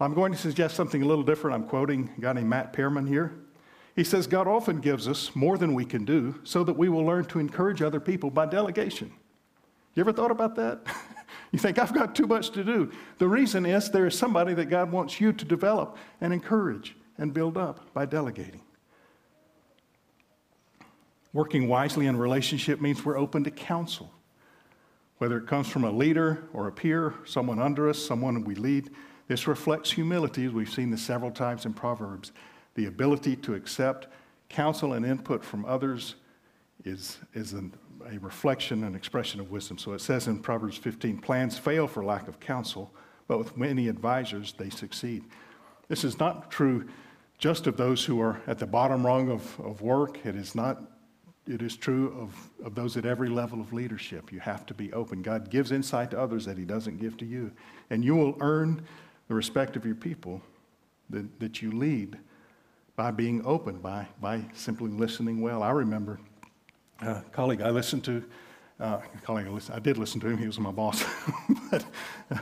[0.00, 1.54] I'm going to suggest something a little different.
[1.54, 3.32] I'm quoting a guy named Matt Perman here.
[3.94, 7.04] He says, God often gives us more than we can do so that we will
[7.04, 9.12] learn to encourage other people by delegation.
[9.94, 10.80] You ever thought about that?
[11.52, 12.90] you think, I've got too much to do.
[13.18, 17.34] The reason is there is somebody that God wants you to develop and encourage and
[17.34, 18.62] build up by delegating.
[21.34, 24.10] Working wisely in relationship means we're open to counsel.
[25.18, 28.90] Whether it comes from a leader or a peer, someone under us, someone we lead,
[29.28, 32.32] this reflects humility, as we've seen this several times in Proverbs.
[32.74, 34.08] The ability to accept
[34.48, 36.16] counsel and input from others
[36.84, 37.74] is, is an,
[38.10, 39.78] a reflection and expression of wisdom.
[39.78, 42.92] So it says in Proverbs 15 plans fail for lack of counsel,
[43.28, 45.24] but with many advisors, they succeed.
[45.88, 46.88] This is not true
[47.38, 50.24] just of those who are at the bottom rung of, of work.
[50.24, 50.80] It is not
[51.46, 54.30] it is true of, of those at every level of leadership.
[54.30, 55.22] You have to be open.
[55.22, 57.50] God gives insight to others that He doesn't give to you.
[57.90, 58.82] And you will earn
[59.26, 60.40] the respect of your people
[61.10, 62.16] that, that you lead
[62.96, 65.62] by being open, by, by simply listening well.
[65.62, 66.20] I remember
[67.00, 68.22] a colleague I listened to,
[68.80, 71.04] uh, colleague I, listened, I did listen to him, he was my boss.
[71.70, 71.84] but
[72.30, 72.38] uh,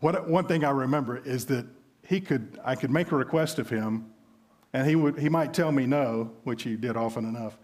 [0.00, 1.66] what, one thing I remember is that
[2.06, 4.10] he could, I could make a request of him,
[4.72, 7.58] and he, would, he might tell me no, which he did often enough.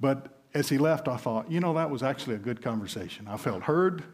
[0.00, 3.26] But as he left, I thought, you know, that was actually a good conversation.
[3.28, 4.04] I felt heard.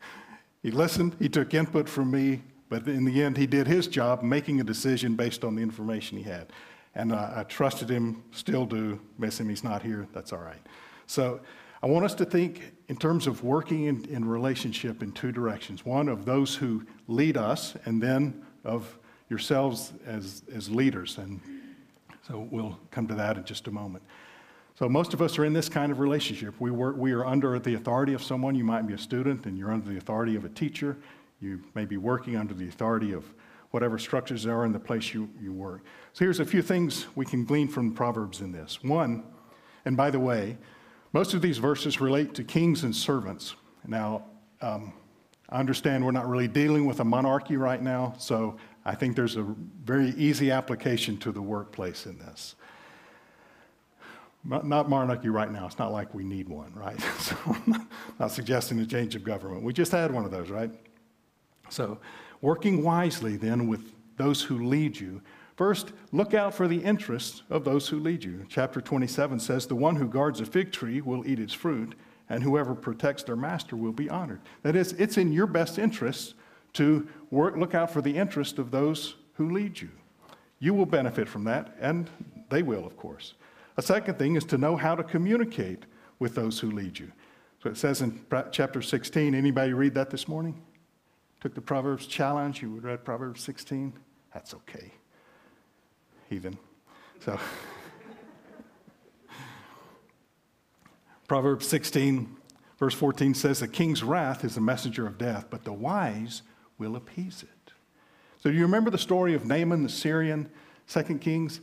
[0.62, 4.22] he listened, he took input from me, but in the end, he did his job,
[4.22, 6.52] making a decision based on the information he had.
[6.94, 9.00] And I, I trusted him, still do.
[9.18, 10.08] Miss him, he's not here.
[10.12, 10.60] That's all right.
[11.06, 11.40] So
[11.82, 15.84] I want us to think in terms of working in, in relationship in two directions
[15.84, 18.98] one, of those who lead us, and then of
[19.28, 21.18] yourselves as, as leaders.
[21.18, 21.40] And
[22.26, 24.02] So we'll come to that in just a moment.
[24.74, 26.54] So most of us are in this kind of relationship.
[26.58, 28.54] We, work, we are under the authority of someone.
[28.54, 30.98] You might be a student and you're under the authority of a teacher.
[31.46, 33.24] You may be working under the authority of
[33.70, 35.84] whatever structures there are in the place you, you work.
[36.12, 38.82] So here's a few things we can glean from Proverbs in this.
[38.82, 39.22] One,
[39.84, 40.58] and by the way,
[41.12, 43.54] most of these verses relate to kings and servants.
[43.86, 44.24] Now,
[44.60, 44.92] um,
[45.48, 49.36] I understand we're not really dealing with a monarchy right now, so I think there's
[49.36, 49.54] a
[49.84, 52.56] very easy application to the workplace in this.
[54.44, 55.66] Not, monarchy right now.
[55.66, 56.98] It's not like we need one, right?
[57.18, 59.62] So I'm not suggesting a change of government.
[59.62, 60.70] We just had one of those, right?
[61.68, 61.98] So,
[62.40, 65.20] working wisely then with those who lead you.
[65.56, 68.44] First, look out for the interests of those who lead you.
[68.48, 71.94] Chapter 27 says, The one who guards a fig tree will eat its fruit,
[72.28, 74.40] and whoever protects their master will be honored.
[74.62, 76.34] That is, it's in your best interest
[76.74, 79.90] to work, look out for the interest of those who lead you.
[80.58, 82.10] You will benefit from that, and
[82.50, 83.34] they will, of course.
[83.78, 85.84] A second thing is to know how to communicate
[86.18, 87.12] with those who lead you.
[87.62, 90.62] So it says in chapter 16, anybody read that this morning?
[91.46, 93.92] Took the Proverbs challenge, you would read Proverbs 16?
[94.34, 94.90] That's okay.
[96.28, 96.58] Heathen.
[97.20, 97.38] So,
[101.28, 102.36] Proverbs 16,
[102.80, 106.42] verse 14 says, The king's wrath is a messenger of death, but the wise
[106.78, 107.72] will appease it.
[108.40, 110.50] So, do you remember the story of Naaman the Syrian,
[110.88, 111.60] Second Kings?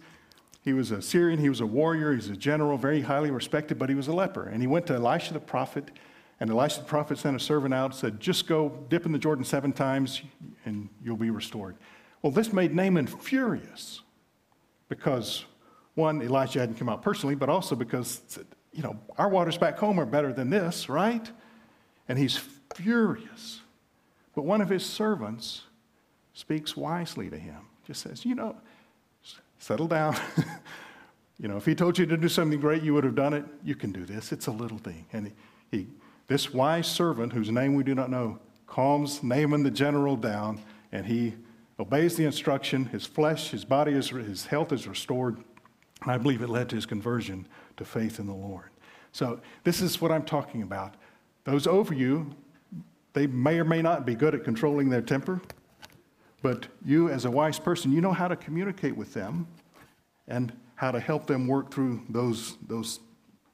[0.62, 3.78] He was a Syrian, he was a warrior, he was a general, very highly respected,
[3.78, 4.44] but he was a leper.
[4.48, 5.92] And he went to Elisha the prophet,
[6.40, 9.46] and Elisha the prophet sent a servant out, said, Just go dip in the Jordan
[9.46, 10.22] seven times,
[10.66, 11.76] and you'll be restored.
[12.22, 14.02] Well, this made Naaman furious
[14.90, 15.46] because,
[15.96, 18.40] one, Elisha hadn't come out personally, but also because,
[18.72, 21.30] you know, our waters back home are better than this, right?
[22.08, 22.40] And he's
[22.76, 23.62] furious.
[24.36, 25.64] But one of his servants
[26.34, 28.56] speaks wisely to him, just says, You know,
[29.60, 30.16] settle down.
[31.40, 33.46] you know, if he told you to do something great, you would have done it.
[33.64, 34.32] You can do this.
[34.32, 35.06] It's a little thing.
[35.14, 35.32] And
[35.72, 35.88] he, he
[36.28, 41.06] this wise servant, whose name we do not know, calms Naaman the general down, and
[41.06, 41.34] he
[41.80, 42.86] obeys the instruction.
[42.86, 45.38] His flesh, his body, is, his health is restored.
[46.02, 47.48] And I believe it led to his conversion
[47.78, 48.70] to faith in the Lord.
[49.12, 50.96] So this is what I'm talking about.
[51.44, 52.34] Those over you,
[53.14, 55.42] they may or may not be good at controlling their temper.
[56.42, 59.48] But you, as a wise person, you know how to communicate with them
[60.28, 63.00] and how to help them work through those, those,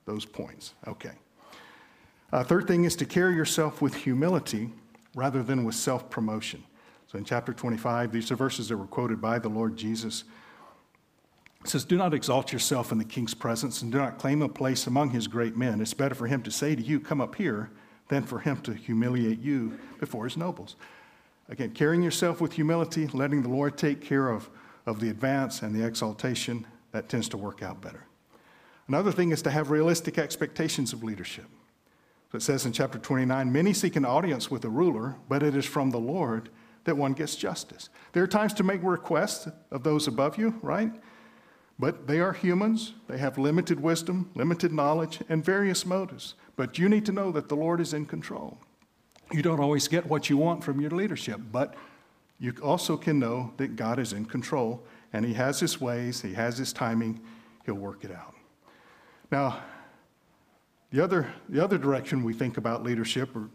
[0.05, 0.73] those points.
[0.87, 1.11] Okay.
[2.31, 4.69] Uh, third thing is to carry yourself with humility
[5.15, 6.63] rather than with self promotion.
[7.07, 10.25] So in chapter 25, these are verses that were quoted by the Lord Jesus.
[11.61, 14.49] It says, Do not exalt yourself in the king's presence and do not claim a
[14.49, 15.81] place among his great men.
[15.81, 17.71] It's better for him to say to you, Come up here,
[18.09, 20.75] than for him to humiliate you before his nobles.
[21.49, 24.49] Again, carrying yourself with humility, letting the Lord take care of,
[24.85, 28.05] of the advance and the exaltation, that tends to work out better.
[28.87, 31.45] Another thing is to have realistic expectations of leadership.
[32.33, 35.65] It says in chapter 29 many seek an audience with a ruler, but it is
[35.65, 36.49] from the Lord
[36.83, 37.89] that one gets justice.
[38.13, 40.91] There are times to make requests of those above you, right?
[41.79, 42.93] But they are humans.
[43.07, 46.35] They have limited wisdom, limited knowledge, and various motives.
[46.55, 48.57] But you need to know that the Lord is in control.
[49.31, 51.75] You don't always get what you want from your leadership, but
[52.39, 54.83] you also can know that God is in control
[55.13, 57.21] and He has His ways, He has His timing,
[57.65, 58.35] He'll work it out.
[59.31, 59.61] Now,
[60.91, 63.49] the other, the other direction we think about leadership or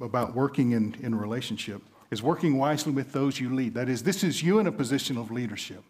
[0.00, 3.74] about working in, in a relationship is working wisely with those you lead.
[3.74, 5.82] That is, this is you in a position of leadership,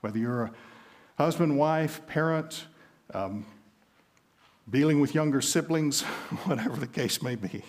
[0.00, 0.52] whether you're a
[1.16, 2.66] husband, wife, parent,
[3.14, 3.44] um,
[4.68, 6.02] dealing with younger siblings,
[6.44, 7.62] whatever the case may be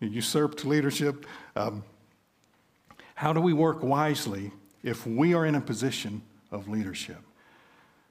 [0.00, 1.26] usurped leadership.
[1.56, 1.84] Um,
[3.14, 4.50] how do we work wisely
[4.82, 7.20] if we are in a position of leadership?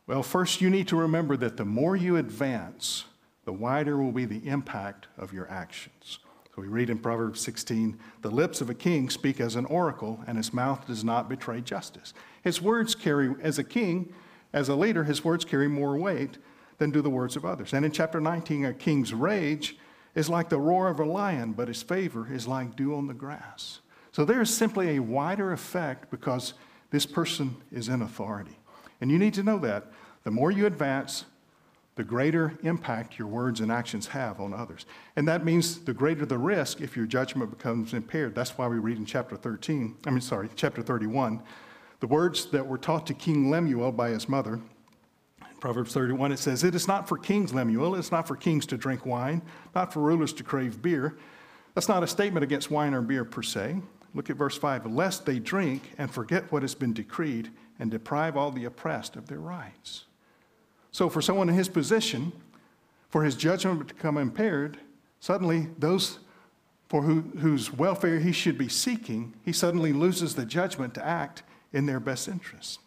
[0.06, 3.06] Well, first, you need to remember that the more you advance,
[3.50, 6.20] the wider will be the impact of your actions.
[6.54, 10.24] So we read in Proverbs 16 the lips of a king speak as an oracle,
[10.28, 12.14] and his mouth does not betray justice.
[12.44, 14.14] His words carry, as a king,
[14.54, 16.38] as a leader, his words carry more weight
[16.78, 17.74] than do the words of others.
[17.74, 19.78] And in chapter 19, a king's rage
[20.14, 23.16] is like the roar of a lion, but his favor is like dew on the
[23.16, 23.80] grass.
[24.12, 26.54] So there is simply a wider effect because
[26.92, 28.60] this person is in authority.
[29.02, 29.88] And you need to know that.
[30.24, 31.26] The more you advance,
[32.00, 34.86] the greater impact your words and actions have on others.
[35.18, 38.34] And that means the greater the risk if your judgment becomes impaired.
[38.34, 41.44] That's why we read in chapter 13, I mean, sorry, chapter 31,
[42.00, 46.40] the words that were taught to King Lemuel by his mother In Proverbs 31, it
[46.40, 49.42] says, It is not for kings, Lemuel, it's not for kings to drink wine,
[49.76, 51.18] not for rulers to crave beer.
[51.76, 53.82] That's not a statement against wine or beer per se.
[54.16, 58.38] Look at verse 5 lest they drink and forget what has been decreed and deprive
[58.38, 60.06] all the oppressed of their rights.
[60.92, 62.32] So, for someone in his position,
[63.10, 64.78] for his judgment to become impaired,
[65.20, 66.20] suddenly those
[66.90, 71.44] for who, whose welfare he should be seeking, he suddenly loses the judgment to act
[71.72, 72.80] in their best interest.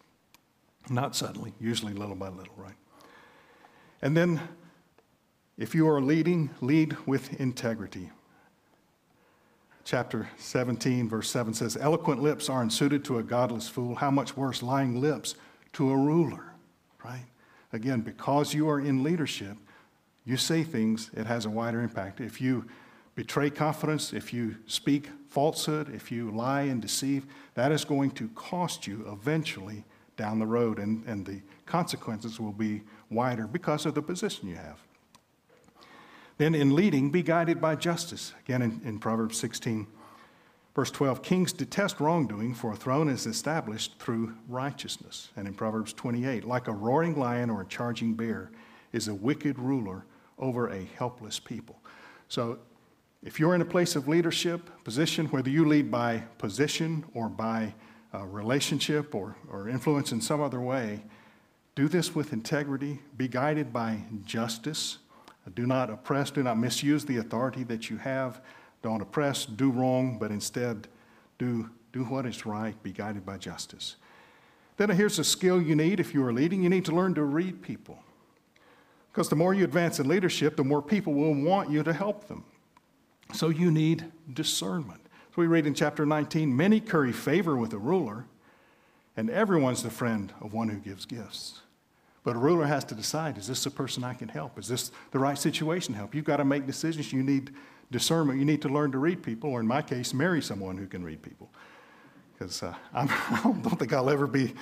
[0.91, 2.74] Not suddenly, usually little by little, right?
[4.03, 4.41] And then,
[5.57, 8.11] if you are leading, lead with integrity.
[9.85, 13.95] Chapter 17, verse 7 says, Eloquent lips are unsuited to a godless fool.
[13.95, 15.37] How much worse, lying lips
[15.74, 16.53] to a ruler,
[17.05, 17.27] right?
[17.73, 19.57] Again, because you are in leadership,
[20.24, 22.20] you say things, it has a wider impact.
[22.20, 22.66] If you
[23.15, 28.28] betray confidence, if you speak falsehood, if you lie and deceive, that is going to
[28.28, 29.85] cost you eventually
[30.16, 34.57] down the road, and, and the consequences will be wider because of the position you
[34.57, 34.78] have.
[36.39, 38.32] Then in leading, be guided by justice.
[38.44, 39.86] Again, in, in Proverbs 16,
[40.74, 45.31] verse 12, kings detest wrongdoing, for a throne is established through righteousness.
[45.36, 48.51] And in Proverbs 28, like a roaring lion or a charging bear
[48.93, 50.05] is a wicked ruler
[50.39, 51.81] over a helpless people.
[52.28, 52.59] So
[53.23, 57.74] if you're in a place of leadership, position, whether you lead by position or by
[58.15, 61.03] uh, relationship or, or influence in some other way,
[61.74, 64.99] do this with integrity, be guided by justice.
[65.55, 68.43] Do not oppress, do not misuse the authority that you have.
[68.83, 70.89] Don't oppress, do wrong, but instead
[71.39, 73.97] do, do what is right, be guided by justice.
[74.77, 77.23] Then here's a skill you need if you are leading you need to learn to
[77.23, 78.03] read people.
[79.13, 82.29] Because the more you advance in leadership, the more people will want you to help
[82.29, 82.45] them.
[83.35, 85.01] So you need discernment.
[85.35, 88.27] So we read in chapter 19 many curry favor with a ruler,
[89.17, 91.61] and everyone's the friend of one who gives gifts.
[92.25, 94.59] But a ruler has to decide is this a person I can help?
[94.59, 96.15] Is this the right situation to help?
[96.15, 97.13] You've got to make decisions.
[97.13, 97.51] You need
[97.93, 98.40] discernment.
[98.40, 101.05] You need to learn to read people, or in my case, marry someone who can
[101.05, 101.48] read people.
[102.32, 104.55] Because uh, I don't think I'll ever be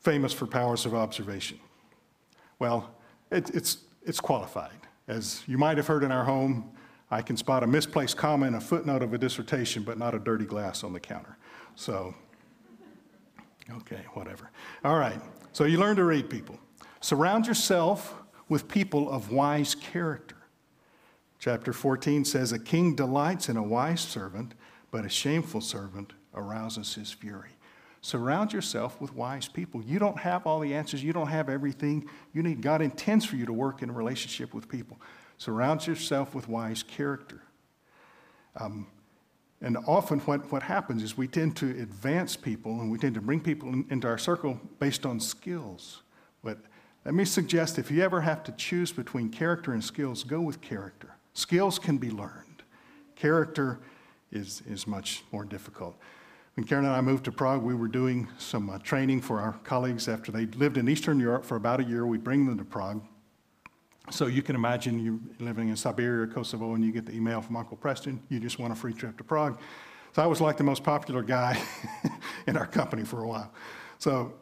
[0.00, 1.58] famous for powers of observation.
[2.58, 2.90] Well,
[3.30, 4.76] it, it's, it's qualified.
[5.08, 6.70] As you might have heard in our home,
[7.10, 10.44] I can spot a misplaced comma a footnote of a dissertation, but not a dirty
[10.44, 11.36] glass on the counter.
[11.76, 12.14] So,
[13.70, 14.50] okay, whatever.
[14.84, 15.20] All right,
[15.52, 16.58] so you learn to read people.
[17.00, 18.14] Surround yourself
[18.48, 20.35] with people of wise character.
[21.38, 24.54] Chapter 14 says, A king delights in a wise servant,
[24.90, 27.50] but a shameful servant arouses his fury.
[28.00, 29.82] Surround yourself with wise people.
[29.82, 32.08] You don't have all the answers, you don't have everything.
[32.32, 35.00] You need God intends for you to work in a relationship with people.
[35.38, 37.42] Surround yourself with wise character.
[38.54, 38.86] Um,
[39.60, 43.20] and often, what, what happens is we tend to advance people and we tend to
[43.20, 46.02] bring people in, into our circle based on skills.
[46.44, 46.58] But
[47.04, 50.60] let me suggest if you ever have to choose between character and skills, go with
[50.60, 51.15] character.
[51.36, 52.62] Skills can be learned,
[53.14, 53.78] character
[54.32, 55.94] is, is much more difficult.
[56.54, 59.52] When Karen and I moved to Prague, we were doing some uh, training for our
[59.62, 62.06] colleagues after they lived in Eastern Europe for about a year.
[62.06, 63.02] We'd bring them to Prague.
[64.10, 67.56] So you can imagine you living in Siberia, Kosovo, and you get the email from
[67.56, 69.60] Uncle Preston, you just want a free trip to Prague.
[70.14, 71.62] So I was like the most popular guy
[72.46, 73.52] in our company for a while.
[73.98, 74.32] So,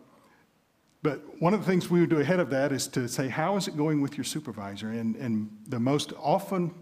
[1.05, 3.57] but one of the things we would do ahead of that is to say, how
[3.57, 4.89] is it going with your supervisor?
[4.89, 6.75] And, and the most often,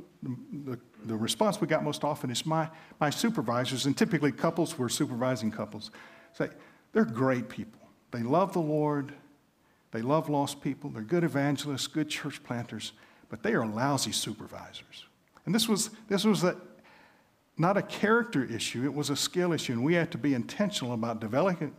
[0.65, 2.69] the the response we got most often is my,
[3.01, 5.90] my supervisors, and typically couples were supervising couples,
[6.32, 6.49] say,
[6.93, 7.81] they're great people.
[8.11, 9.12] They love the Lord.
[9.90, 10.90] They love lost people.
[10.90, 12.93] They're good evangelists, good church planters,
[13.28, 15.07] but they are lousy supervisors.
[15.44, 16.57] And this was, this was a,
[17.59, 19.73] not a character issue, it was a skill issue.
[19.73, 21.74] And we had to be intentional about developing,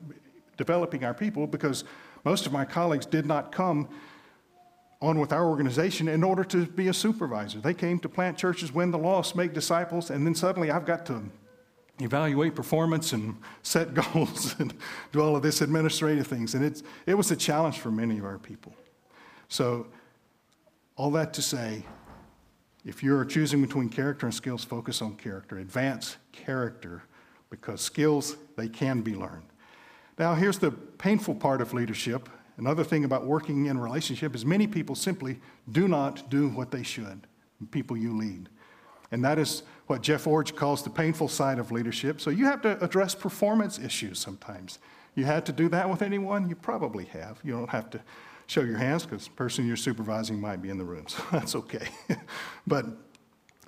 [0.57, 1.83] developing our people because
[2.23, 3.89] most of my colleagues did not come
[5.01, 7.59] on with our organization in order to be a supervisor.
[7.59, 11.05] They came to plant churches, win the lost, make disciples, and then suddenly I've got
[11.07, 11.23] to
[11.99, 14.73] evaluate performance and set goals and
[15.11, 16.55] do all of this administrative things.
[16.55, 18.73] And it's, it was a challenge for many of our people.
[19.49, 19.87] So,
[20.95, 21.83] all that to say,
[22.85, 25.57] if you're choosing between character and skills, focus on character.
[25.57, 27.03] Advance character
[27.49, 29.45] because skills, they can be learned.
[30.17, 34.45] Now, here's the painful part of leadership Another thing about working in a relationship is
[34.45, 35.39] many people simply
[35.71, 37.27] do not do what they should,
[37.71, 38.49] people you lead.
[39.11, 42.21] And that is what Jeff Iorg calls the painful side of leadership.
[42.21, 44.79] So you have to address performance issues sometimes.
[45.15, 46.49] You had to do that with anyone?
[46.49, 47.39] You probably have.
[47.43, 48.01] You don't have to
[48.47, 51.55] show your hands because the person you're supervising might be in the room, so that's
[51.55, 51.87] okay.
[52.67, 52.85] but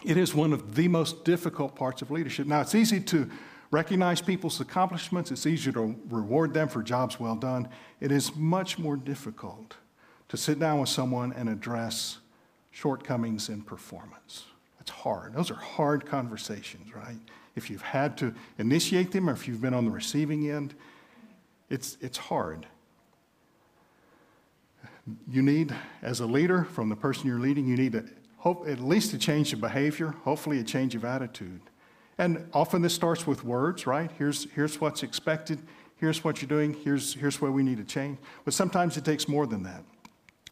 [0.04, 2.46] it is one of the most difficult parts of leadership.
[2.46, 3.30] Now, it's easy to
[3.72, 7.68] recognize people's accomplishments, it's easier to reward them for jobs well done.
[8.00, 9.76] It is much more difficult
[10.30, 12.20] to sit down with someone and address
[12.72, 14.46] shortcomings in performance.
[14.80, 15.34] It's hard.
[15.34, 17.18] Those are hard conversations, right?
[17.56, 20.76] If you've had to initiate them or if you've been on the receiving end,
[21.70, 22.68] it's, it's hard.
[25.30, 28.06] You need, as a leader, from the person you're leading, you need to
[28.38, 31.62] hope at least a change of behavior, hopefully a change of attitude.
[32.18, 34.10] And often this starts with words, right?
[34.18, 35.60] Here's, here's what's expected,
[35.98, 38.18] here's what you're doing, here's, here's where we need to change.
[38.46, 39.84] But sometimes it takes more than that.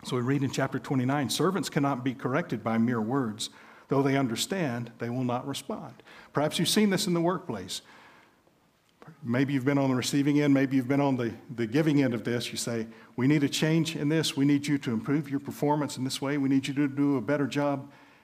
[0.06, 3.49] So we read in chapter 29 servants cannot be corrected by mere words.
[3.88, 5.94] Though they understand, they will not respond.
[6.34, 7.81] Perhaps you've seen this in the workplace.
[9.22, 12.14] Maybe you've been on the receiving end, maybe you've been on the, the giving end
[12.14, 12.52] of this.
[12.52, 14.35] You say, We need a change in this.
[14.35, 16.38] We need you to improve your performance in this way.
[16.38, 17.80] We need you to do a better job.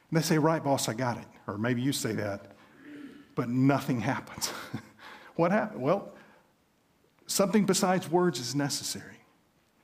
[0.10, 1.26] And they say, Right, boss, I got it.
[1.48, 2.54] Or maybe you say that,
[3.40, 4.52] but nothing happens.
[5.38, 5.82] what happened?
[5.82, 6.12] Well,
[7.26, 9.16] something besides words is necessary.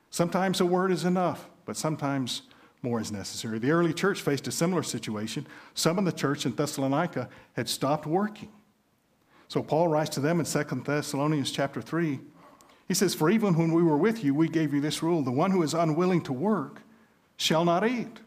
[0.10, 2.41] Sometimes a word is enough, but sometimes
[2.82, 3.57] more is necessary.
[3.60, 5.48] The early church faced a similar situation.
[5.73, 8.52] Some of the church in Thessalonica had stopped working.
[9.48, 12.19] So Paul writes to them in 2 Thessalonians chapter 3.
[12.90, 15.32] He says, For even when we were with you, we gave you this rule the
[15.32, 16.82] one who is unwilling to work
[17.38, 18.19] shall not eat.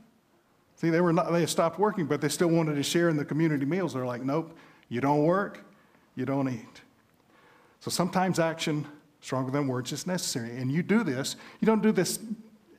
[0.77, 3.19] See, they, were not, they had stopped working, but they still wanted to share in
[3.19, 3.93] the community meals.
[3.93, 4.57] They're like, Nope,
[4.89, 5.65] you don't work,
[6.15, 6.83] you don't eat.
[7.81, 8.87] So sometimes action
[9.21, 10.57] stronger than words is necessary.
[10.57, 12.19] And you do this, you don't do this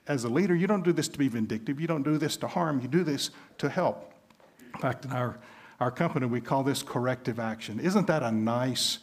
[0.08, 2.48] as a leader, you don't do this to be vindictive, you don't do this to
[2.48, 3.30] harm, you do this
[3.60, 4.14] to help.
[4.74, 5.38] In fact, in our,
[5.80, 7.80] our company, we call this corrective action.
[7.80, 9.00] Isn't that a nice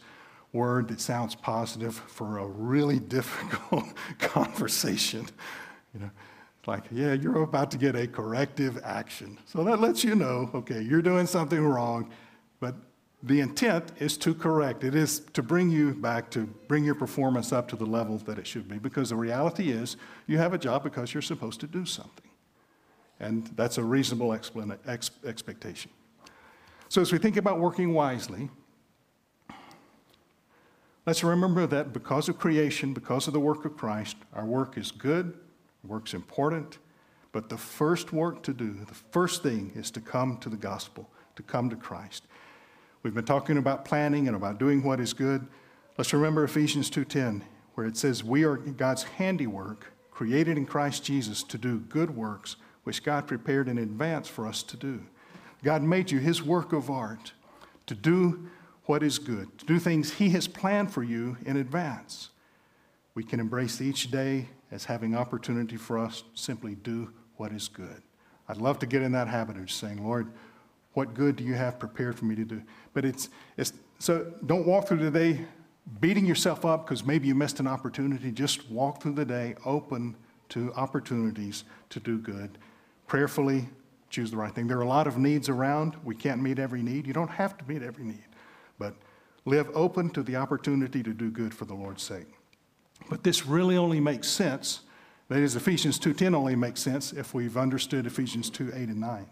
[0.53, 3.85] word that sounds positive for a really difficult
[4.19, 5.25] conversation?
[5.93, 6.11] You know,
[6.59, 9.37] it's like, yeah, you're about to get a corrective action.
[9.45, 12.09] So that lets you know, okay, you're doing something wrong,
[13.23, 14.83] the intent is to correct.
[14.83, 18.37] It is to bring you back, to bring your performance up to the level that
[18.37, 18.77] it should be.
[18.77, 22.29] Because the reality is, you have a job because you're supposed to do something.
[23.19, 25.89] And that's a reasonable ex- expectation.
[26.89, 28.49] So, as we think about working wisely,
[31.07, 34.91] let's remember that because of creation, because of the work of Christ, our work is
[34.91, 35.33] good,
[35.83, 36.77] work's important,
[37.31, 41.09] but the first work to do, the first thing is to come to the gospel,
[41.35, 42.23] to come to Christ.
[43.03, 45.47] We've been talking about planning and about doing what is good.
[45.97, 47.43] Let's remember Ephesians 2:10
[47.75, 52.55] where it says we are God's handiwork created in Christ Jesus to do good works
[52.83, 55.05] which God prepared in advance for us to do.
[55.63, 57.33] God made you his work of art
[57.85, 58.49] to do
[58.85, 62.29] what is good, to do things he has planned for you in advance.
[63.13, 67.67] We can embrace each day as having opportunity for us to simply do what is
[67.67, 68.01] good.
[68.47, 70.31] I'd love to get in that habit of saying, Lord,
[70.97, 72.59] what good do you have prepared for me to do?
[72.95, 75.45] But it's, it's so don't walk through the day
[76.01, 78.31] beating yourself up because maybe you missed an opportunity.
[78.31, 80.15] Just walk through the day open
[80.49, 82.57] to opportunities to do good.
[83.05, 83.69] Prayerfully
[84.09, 84.65] choose the right thing.
[84.65, 85.95] There are a lot of needs around.
[86.03, 87.05] We can't meet every need.
[87.05, 88.25] You don't have to meet every need,
[88.79, 88.95] but
[89.45, 92.25] live open to the opportunity to do good for the Lord's sake.
[93.07, 94.79] But this really only makes sense.
[95.29, 99.27] That is, Ephesians 2.10 only makes sense if we've understood Ephesians 2, 8, and 9.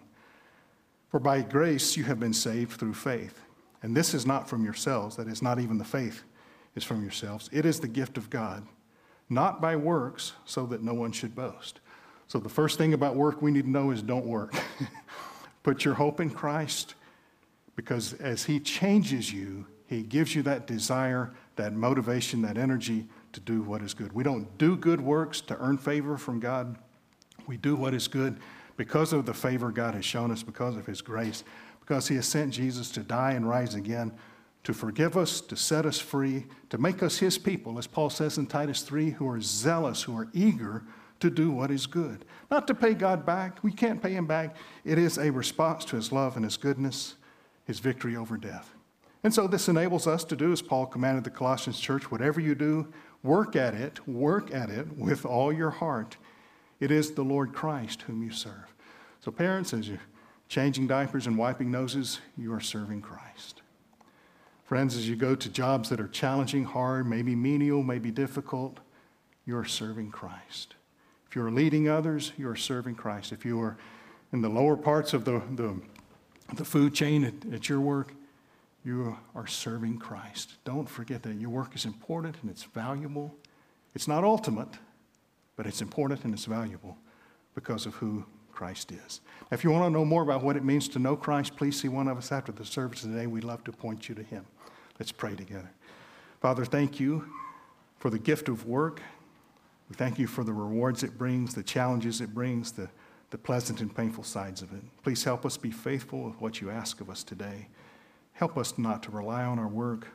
[1.09, 3.41] For by grace you have been saved through faith.
[3.83, 6.23] And this is not from yourselves, that is, not even the faith
[6.75, 7.49] is from yourselves.
[7.53, 8.65] It is the gift of God,
[9.29, 11.79] not by works, so that no one should boast.
[12.27, 14.55] So the first thing about work we need to know is don't work.
[15.63, 16.95] Put your hope in Christ,
[17.75, 23.39] because as He changes you, He gives you that desire, that motivation, that energy to
[23.39, 24.13] do what is good.
[24.13, 26.75] We don't do good works to earn favor from God.
[27.45, 28.39] We do what is good
[28.77, 31.43] because of the favor God has shown us, because of His grace,
[31.79, 34.11] because He has sent Jesus to die and rise again,
[34.63, 38.37] to forgive us, to set us free, to make us His people, as Paul says
[38.37, 40.83] in Titus 3, who are zealous, who are eager
[41.19, 42.25] to do what is good.
[42.51, 43.63] Not to pay God back.
[43.63, 44.55] We can't pay Him back.
[44.83, 47.15] It is a response to His love and His goodness,
[47.65, 48.71] His victory over death.
[49.23, 52.53] And so this enables us to do, as Paul commanded the Colossians church, whatever you
[52.53, 52.93] do,
[53.23, 56.17] work at it, work at it with all your heart.
[56.79, 58.73] It is the Lord Christ whom you serve.
[59.21, 59.99] So, parents, as you're
[60.47, 63.61] changing diapers and wiping noses, you are serving Christ.
[64.65, 68.79] Friends, as you go to jobs that are challenging, hard, maybe menial, maybe difficult,
[69.45, 70.75] you are serving Christ.
[71.29, 73.31] If you're leading others, you are serving Christ.
[73.31, 73.77] If you are
[74.33, 75.79] in the lower parts of the, the,
[76.53, 78.13] the food chain at, at your work,
[78.83, 80.53] you are serving Christ.
[80.63, 83.35] Don't forget that your work is important and it's valuable.
[83.93, 84.69] It's not ultimate,
[85.55, 86.97] but it's important and it's valuable
[87.53, 89.21] because of who Christ is.
[89.51, 91.89] If you want to know more about what it means to know Christ, please see
[91.89, 93.27] one of us after the service today.
[93.27, 94.45] We'd love to point you to him.
[94.99, 95.71] Let's pray together.
[96.41, 97.27] Father, thank you
[97.99, 99.01] for the gift of work.
[99.89, 102.89] We thank you for the rewards it brings, the challenges it brings, the,
[103.29, 104.81] the pleasant and painful sides of it.
[105.03, 107.67] Please help us be faithful with what you ask of us today.
[108.33, 110.07] Help us not to rely on our work,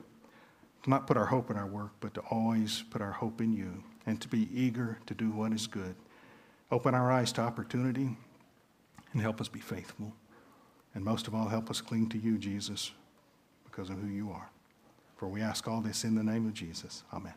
[0.83, 3.53] to not put our hope in our work, but to always put our hope in
[3.53, 5.95] you and to be eager to do what is good.
[6.71, 8.17] Open our eyes to opportunity
[9.13, 10.13] and help us be faithful.
[10.95, 12.93] And most of all, help us cling to you, Jesus,
[13.65, 14.51] because of who you are.
[15.17, 17.05] For we ask all this in the name of Jesus.
[17.13, 17.35] Amen.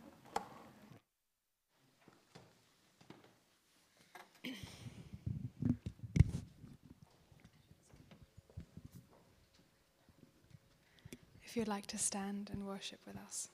[11.44, 13.50] If you'd like to stand and worship with us.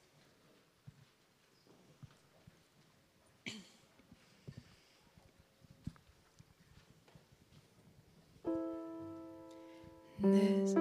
[10.22, 10.74] This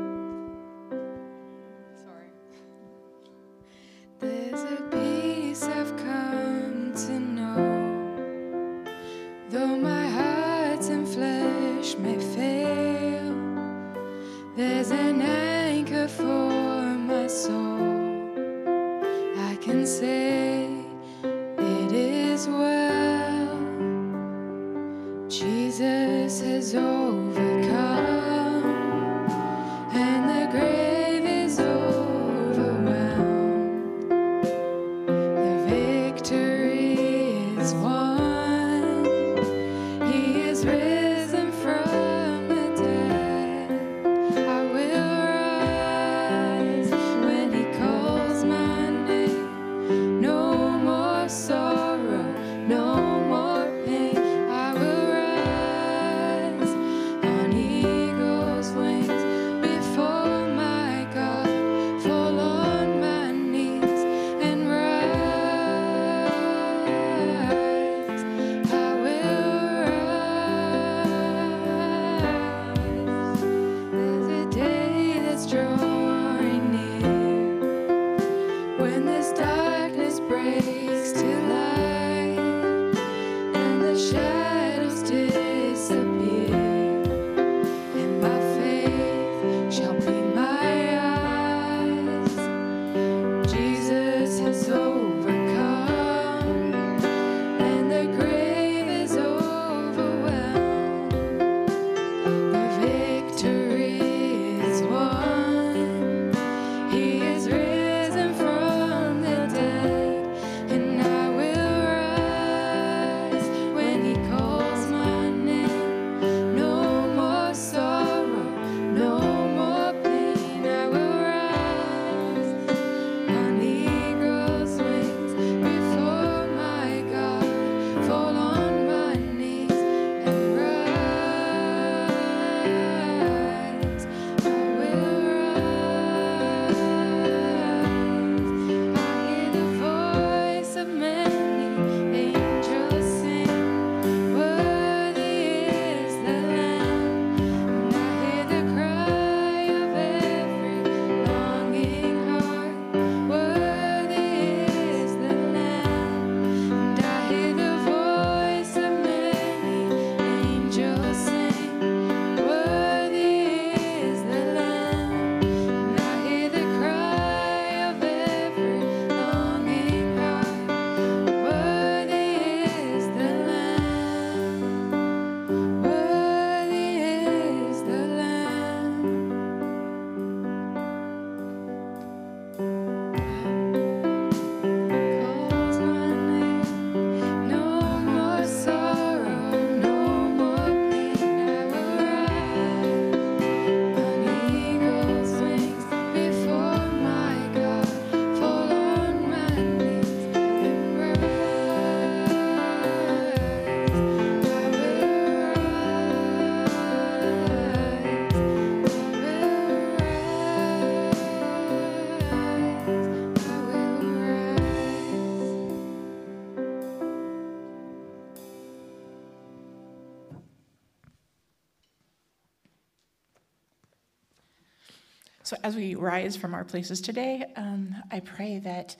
[225.48, 228.94] So as we rise from our places today, um, I pray that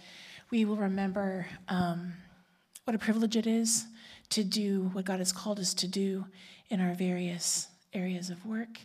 [0.49, 2.15] we will remember um,
[2.85, 3.85] what a privilege it is
[4.31, 6.25] to do what God has called us to do
[6.70, 8.81] in our various areas of work.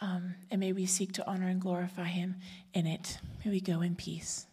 [0.00, 2.36] Um, and may we seek to honor and glorify Him
[2.74, 3.18] in it.
[3.44, 4.46] May we go in peace.